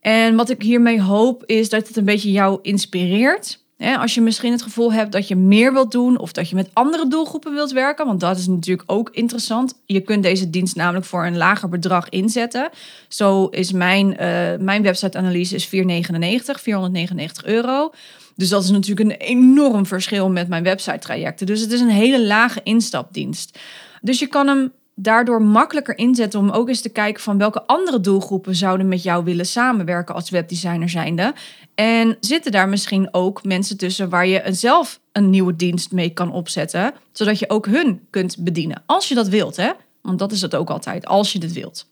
En 0.00 0.36
wat 0.36 0.50
ik 0.50 0.62
hiermee 0.62 1.02
hoop 1.02 1.42
is 1.46 1.68
dat 1.68 1.88
het 1.88 1.96
een 1.96 2.04
beetje 2.04 2.30
jou 2.30 2.58
inspireert. 2.62 3.58
als 3.98 4.14
je 4.14 4.20
misschien 4.20 4.52
het 4.52 4.62
gevoel 4.62 4.92
hebt 4.92 5.12
dat 5.12 5.28
je 5.28 5.36
meer 5.36 5.72
wilt 5.72 5.92
doen 5.92 6.18
of 6.18 6.32
dat 6.32 6.48
je 6.48 6.54
met 6.54 6.70
andere 6.72 7.08
doelgroepen 7.08 7.54
wilt 7.54 7.72
werken, 7.72 8.06
want 8.06 8.20
dat 8.20 8.38
is 8.38 8.46
natuurlijk 8.46 8.92
ook 8.92 9.10
interessant. 9.12 9.74
Je 9.86 10.00
kunt 10.00 10.22
deze 10.22 10.50
dienst 10.50 10.76
namelijk 10.76 11.06
voor 11.06 11.26
een 11.26 11.36
lager 11.36 11.68
bedrag 11.68 12.08
inzetten. 12.08 12.70
Zo 13.08 13.46
is 13.46 13.72
mijn, 13.72 14.06
uh, 14.10 14.16
mijn 14.58 14.82
website-analyse 14.82 15.54
is 15.54 15.66
499, 15.66 16.60
499 16.60 17.44
euro. 17.44 17.90
Dus 18.36 18.48
dat 18.48 18.64
is 18.64 18.70
natuurlijk 18.70 19.10
een 19.10 19.26
enorm 19.26 19.86
verschil 19.86 20.30
met 20.30 20.48
mijn 20.48 20.62
website-trajecten. 20.62 21.46
Dus 21.46 21.60
het 21.60 21.72
is 21.72 21.80
een 21.80 21.88
hele 21.88 22.26
lage 22.26 22.60
instapdienst. 22.62 23.58
Dus 24.00 24.18
je 24.18 24.26
kan 24.26 24.46
hem 24.46 24.72
daardoor 24.94 25.42
makkelijker 25.42 25.98
inzetten 25.98 26.40
om 26.40 26.50
ook 26.50 26.68
eens 26.68 26.80
te 26.80 26.88
kijken 26.88 27.22
van 27.22 27.38
welke 27.38 27.62
andere 27.66 28.00
doelgroepen 28.00 28.54
zouden 28.54 28.88
met 28.88 29.02
jou 29.02 29.24
willen 29.24 29.46
samenwerken 29.46 30.14
als 30.14 30.30
webdesigner 30.30 30.88
zijnde. 30.88 31.34
En 31.74 32.16
zitten 32.20 32.52
daar 32.52 32.68
misschien 32.68 33.08
ook 33.10 33.44
mensen 33.44 33.76
tussen 33.76 34.08
waar 34.08 34.26
je 34.26 34.42
zelf 34.48 35.00
een 35.12 35.30
nieuwe 35.30 35.56
dienst 35.56 35.92
mee 35.92 36.10
kan 36.10 36.32
opzetten, 36.32 36.92
zodat 37.12 37.38
je 37.38 37.50
ook 37.50 37.66
hun 37.66 38.06
kunt 38.10 38.36
bedienen. 38.38 38.82
Als 38.86 39.08
je 39.08 39.14
dat 39.14 39.28
wilt, 39.28 39.56
hè? 39.56 39.70
Want 40.02 40.18
dat 40.18 40.32
is 40.32 40.40
het 40.40 40.54
ook 40.54 40.70
altijd, 40.70 41.06
als 41.06 41.32
je 41.32 41.38
dit 41.38 41.52
wilt. 41.52 41.88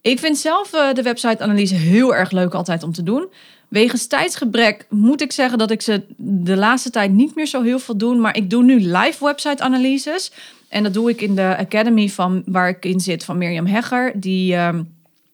Ik 0.00 0.18
vind 0.18 0.38
zelf 0.38 0.74
uh, 0.74 0.92
de 0.92 1.02
website-analyse 1.02 1.74
heel 1.74 2.14
erg 2.14 2.30
leuk 2.30 2.54
altijd 2.54 2.82
om 2.82 2.92
te 2.92 3.02
doen. 3.02 3.28
Wegens 3.68 4.06
tijdsgebrek 4.06 4.86
moet 4.90 5.20
ik 5.20 5.32
zeggen 5.32 5.58
dat 5.58 5.70
ik 5.70 5.82
ze 5.82 6.02
de 6.16 6.56
laatste 6.56 6.90
tijd 6.90 7.12
niet 7.12 7.34
meer 7.34 7.46
zo 7.46 7.62
heel 7.62 7.78
veel 7.78 7.96
doe. 7.96 8.14
Maar 8.14 8.36
ik 8.36 8.50
doe 8.50 8.62
nu 8.62 8.80
live 8.80 9.24
website-analyses. 9.24 10.32
En 10.68 10.82
dat 10.82 10.94
doe 10.94 11.10
ik 11.10 11.20
in 11.20 11.34
de 11.34 11.56
academy 11.58 12.08
van 12.08 12.42
waar 12.46 12.68
ik 12.68 12.84
in 12.84 13.00
zit 13.00 13.24
van 13.24 13.38
Mirjam 13.38 13.66
Hegger. 13.66 14.12
Die 14.14 14.52
uh, 14.52 14.68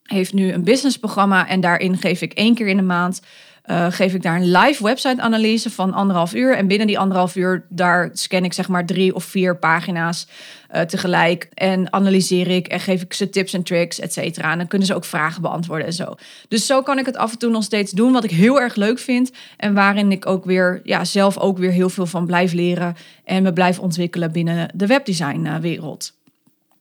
heeft 0.02 0.32
nu 0.32 0.52
een 0.52 0.64
businessprogramma 0.64 1.48
en 1.48 1.60
daarin 1.60 1.98
geef 1.98 2.22
ik 2.22 2.32
één 2.32 2.54
keer 2.54 2.66
in 2.66 2.76
de 2.76 2.82
maand 2.82 3.20
uh, 3.66 3.86
geef 3.90 4.14
ik 4.14 4.22
daar 4.22 4.36
een 4.36 4.50
live 4.50 4.84
website-analyse 4.84 5.70
van 5.70 5.92
anderhalf 5.92 6.34
uur. 6.34 6.56
En 6.56 6.66
binnen 6.66 6.86
die 6.86 6.98
anderhalf 6.98 7.36
uur, 7.36 7.66
daar 7.68 8.10
scan 8.12 8.44
ik 8.44 8.52
zeg 8.52 8.68
maar 8.68 8.86
drie 8.86 9.14
of 9.14 9.24
vier 9.24 9.56
pagina's 9.56 10.26
uh, 10.74 10.80
tegelijk. 10.80 11.48
En 11.54 11.92
analyseer 11.92 12.48
ik 12.48 12.66
en 12.66 12.80
geef 12.80 13.02
ik 13.02 13.12
ze 13.12 13.28
tips 13.28 13.52
en 13.52 13.62
tricks, 13.62 14.00
et 14.00 14.12
cetera. 14.12 14.52
En 14.52 14.58
dan 14.58 14.66
kunnen 14.66 14.86
ze 14.86 14.94
ook 14.94 15.04
vragen 15.04 15.42
beantwoorden 15.42 15.86
en 15.86 15.92
zo. 15.92 16.14
Dus 16.48 16.66
zo 16.66 16.82
kan 16.82 16.98
ik 16.98 17.06
het 17.06 17.16
af 17.16 17.32
en 17.32 17.38
toe 17.38 17.50
nog 17.50 17.64
steeds 17.64 17.92
doen, 17.92 18.12
wat 18.12 18.24
ik 18.24 18.30
heel 18.30 18.60
erg 18.60 18.74
leuk 18.74 18.98
vind. 18.98 19.30
En 19.56 19.74
waarin 19.74 20.12
ik 20.12 20.26
ook 20.26 20.44
weer, 20.44 20.80
ja, 20.84 21.04
zelf 21.04 21.38
ook 21.38 21.58
weer 21.58 21.72
heel 21.72 21.90
veel 21.90 22.06
van 22.06 22.26
blijf 22.26 22.52
leren. 22.52 22.96
En 23.24 23.42
me 23.42 23.52
blijf 23.52 23.78
ontwikkelen 23.78 24.32
binnen 24.32 24.68
de 24.74 24.86
webdesign-wereld. 24.86 26.12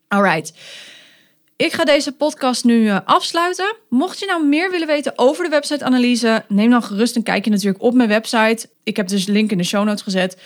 Alright. 0.07 0.53
Ik 1.61 1.73
ga 1.73 1.83
deze 1.83 2.11
podcast 2.11 2.63
nu 2.63 2.83
uh, 2.83 2.99
afsluiten. 3.05 3.75
Mocht 3.89 4.19
je 4.19 4.25
nou 4.25 4.45
meer 4.45 4.71
willen 4.71 4.87
weten 4.87 5.13
over 5.15 5.43
de 5.43 5.49
website-analyse, 5.49 6.43
neem 6.47 6.69
dan 6.69 6.83
gerust 6.83 7.15
een 7.15 7.23
kijkje 7.23 7.51
natuurlijk 7.51 7.83
op 7.83 7.93
mijn 7.93 8.09
website. 8.09 8.69
Ik 8.83 8.97
heb 8.97 9.07
dus 9.07 9.25
link 9.25 9.51
in 9.51 9.57
de 9.57 9.63
show 9.63 9.85
notes 9.85 10.01
gezet. 10.01 10.37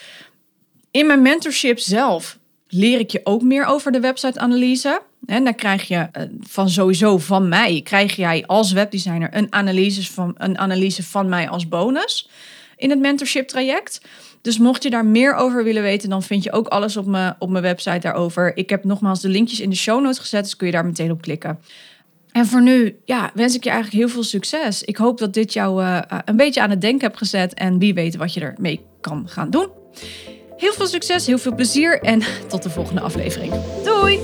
In 0.92 1.08
mijn 1.08 1.22
mentorship 1.22 1.80
zelf 1.80 2.38
leer 2.68 3.00
ik 3.00 3.12
je 3.12 3.22
ook 3.24 3.42
meer 3.42 3.66
over 3.66 3.92
de 3.92 4.00
website-analyse. 4.00 5.02
En 5.26 5.44
dan 5.44 5.56
krijg 5.56 5.88
je 5.88 5.96
uh, 5.96 6.24
van 6.42 6.70
sowieso 6.70 7.18
van 7.18 7.50
mij, 7.50 7.82
krijg 7.84 8.16
jij 8.16 8.44
als 8.46 8.72
webdesigner 8.72 9.30
een 9.32 9.54
analyse 9.54 10.14
van, 10.14 10.36
een 10.38 10.58
analyse 10.58 11.04
van 11.04 11.30
mij 11.30 11.50
als 11.50 11.68
bonus 11.68 12.30
in 12.78 12.90
het 12.90 13.00
mentorship 13.00 13.48
traject. 13.48 14.02
Dus 14.46 14.58
mocht 14.58 14.84
je 14.84 14.90
daar 14.90 15.06
meer 15.06 15.34
over 15.34 15.64
willen 15.64 15.82
weten, 15.82 16.10
dan 16.10 16.24
vind 16.24 16.44
je 16.44 16.52
ook 16.52 16.68
alles 16.68 16.98
op, 16.98 17.06
me, 17.06 17.34
op 17.40 17.50
mijn 17.50 17.64
website 17.64 18.00
daarover. 18.00 18.58
Ik 18.58 18.70
heb 18.70 18.84
nogmaals 18.84 19.22
de 19.22 19.30
linkjes 19.30 19.60
in 19.60 19.70
de 19.70 19.76
show 19.76 20.02
notes 20.02 20.20
gezet, 20.20 20.44
dus 20.44 20.56
kun 20.56 20.68
je 20.68 20.74
daar 20.74 20.86
meteen 20.86 21.12
op 21.12 21.22
klikken. 21.22 21.60
En 22.32 22.46
voor 22.46 22.62
nu 22.62 22.98
ja, 23.06 23.32
wens 23.34 23.56
ik 23.56 23.64
je 23.64 23.70
eigenlijk 23.70 24.00
heel 24.00 24.14
veel 24.14 24.24
succes. 24.24 24.84
Ik 24.84 24.98
hoop 24.98 25.18
dat 25.18 25.34
dit 25.34 25.54
jou 25.54 25.84
uh, 25.84 26.02
een 26.26 26.38
beetje 26.38 26.62
aan 26.62 26.70
het 26.70 26.82
denken 26.82 27.08
hebt 27.08 27.18
gezet 27.18 27.54
en 27.54 27.80
wie 27.80 27.94
weet 27.94 28.16
wat 28.16 28.34
je 28.34 28.40
ermee 28.40 28.86
kan 29.02 29.24
gaan 29.28 29.50
doen. 29.50 29.68
Heel 30.58 30.74
veel 30.74 30.88
succes, 30.88 31.26
heel 31.28 31.38
veel 31.38 31.56
plezier 31.56 32.02
en 32.02 32.22
tot 32.48 32.64
de 32.64 32.70
volgende 32.70 33.02
aflevering. 33.02 33.54
Doei! 33.84 34.20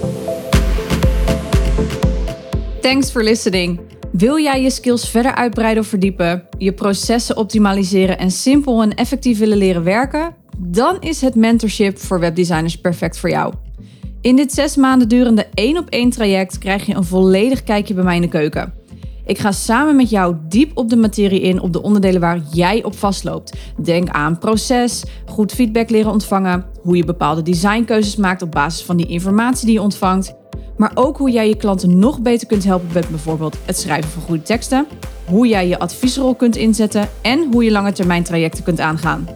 Thanks 2.82 3.12
for 3.12 3.24
listening. 3.24 4.00
Wil 4.12 4.40
jij 4.40 4.62
je 4.62 4.70
skills 4.70 5.10
verder 5.10 5.36
uitbreiden 5.36 5.84
of 5.84 5.90
verdiepen, 5.90 6.44
je 6.58 6.74
processen 6.74 7.38
optimaliseren 7.38 8.18
en 8.18 8.32
simpel 8.32 8.82
en 8.82 8.96
effectief 8.96 9.40
willen 9.40 9.58
leren 9.58 9.84
werken? 9.84 10.36
Dan 10.58 10.98
is 11.00 11.22
het 11.22 11.36
mentorship 11.36 11.98
voor 11.98 12.20
webdesigners 12.20 12.78
perfect 12.78 13.20
voor 13.20 13.30
jou. 13.30 13.54
In 14.22 14.36
dit 14.36 14.54
zes 14.54 14.76
maanden 14.76 15.08
durende 15.08 15.48
één 15.54 15.78
op 15.78 15.90
één 15.90 16.10
traject 16.10 16.58
krijg 16.58 16.86
je 16.86 16.96
een 16.96 17.04
volledig 17.04 17.64
kijkje 17.64 17.94
bij 17.94 18.04
mij 18.04 18.16
in 18.16 18.22
de 18.22 18.28
keuken. 18.28 18.74
Ik 19.26 19.38
ga 19.38 19.52
samen 19.52 19.96
met 19.96 20.10
jou 20.10 20.36
diep 20.48 20.78
op 20.78 20.90
de 20.90 20.96
materie 20.96 21.42
in 21.42 21.62
op 21.62 21.74
de 21.74 21.82
onderdelen 21.82 22.22
waar 22.22 22.42
jij 22.54 22.84
op 22.84 22.98
vastloopt. 22.98 23.58
Denk 23.84 24.10
aan 24.10 24.38
proces, 24.38 25.04
goed 25.26 25.52
feedback 25.52 25.90
leren 25.90 26.12
ontvangen, 26.12 26.66
hoe 26.82 26.98
je 26.98 27.06
bepaalde 27.06 27.42
designkeuzes 27.42 28.16
maakt 28.16 28.42
op 28.42 28.52
basis 28.52 28.86
van 28.86 28.98
die 28.98 29.08
informatie 29.08 29.66
die 29.66 29.76
je 29.76 29.82
ontvangt 29.82 30.40
maar 30.78 30.92
ook 30.94 31.18
hoe 31.18 31.32
jij 31.32 31.48
je 31.48 31.58
klanten 31.58 32.00
nog 32.00 32.20
beter 32.20 32.48
kunt 32.48 32.64
helpen 32.64 32.90
met 32.94 33.10
bijvoorbeeld 33.10 33.58
het 33.66 33.78
schrijven 33.78 34.12
van 34.12 34.22
goede 34.22 34.44
teksten, 34.44 34.88
hoe 35.26 35.48
jij 35.48 35.68
je 35.68 35.80
adviesrol 35.80 36.36
kunt 36.36 36.56
inzetten 36.56 37.10
en 37.22 37.48
hoe 37.52 37.64
je 37.64 37.72
lange 37.72 37.92
termijn 37.92 38.24
trajecten 38.24 38.64
kunt 38.64 38.80
aangaan. 38.80 39.28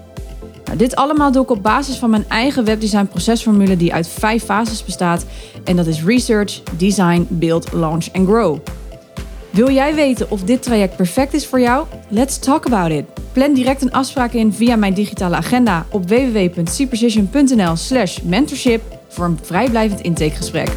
Nou, 0.65 0.78
dit 0.78 0.95
allemaal 0.95 1.32
doe 1.32 1.43
ik 1.43 1.50
op 1.50 1.63
basis 1.63 1.98
van 1.98 2.10
mijn 2.10 2.30
eigen 2.30 2.65
webdesign 2.65 3.06
procesformule 3.06 3.78
die 3.78 3.93
uit 3.93 4.08
vijf 4.08 4.43
fases 4.43 4.86
bestaat 4.86 5.26
en 5.63 5.76
dat 5.76 5.88
is 5.88 6.04
research, 6.04 6.62
design, 6.78 7.28
build, 7.30 7.74
launch 7.74 8.06
en 8.06 8.26
grow. 8.26 8.58
Wil 9.50 9.71
jij 9.71 9.95
weten 9.95 10.32
of 10.32 10.43
dit 10.43 10.63
traject 10.63 10.95
perfect 10.95 11.34
is 11.34 11.48
voor 11.48 11.60
jou? 11.60 11.86
Let's 12.08 12.39
talk 12.39 12.65
about 12.65 12.91
it. 12.91 13.06
Plan 13.32 13.54
direct 13.54 13.82
een 13.82 13.91
afspraak 13.91 14.34
in 14.34 14.54
via 14.54 14.76
mijn 14.76 14.93
digitale 14.93 15.36
agenda 15.36 15.86
op 15.91 16.10
www.cprecision.nl/mentorship 16.10 18.82
voor 19.08 19.26
een 19.26 19.39
vrijblijvend 19.41 20.02
intakegesprek. 20.02 20.69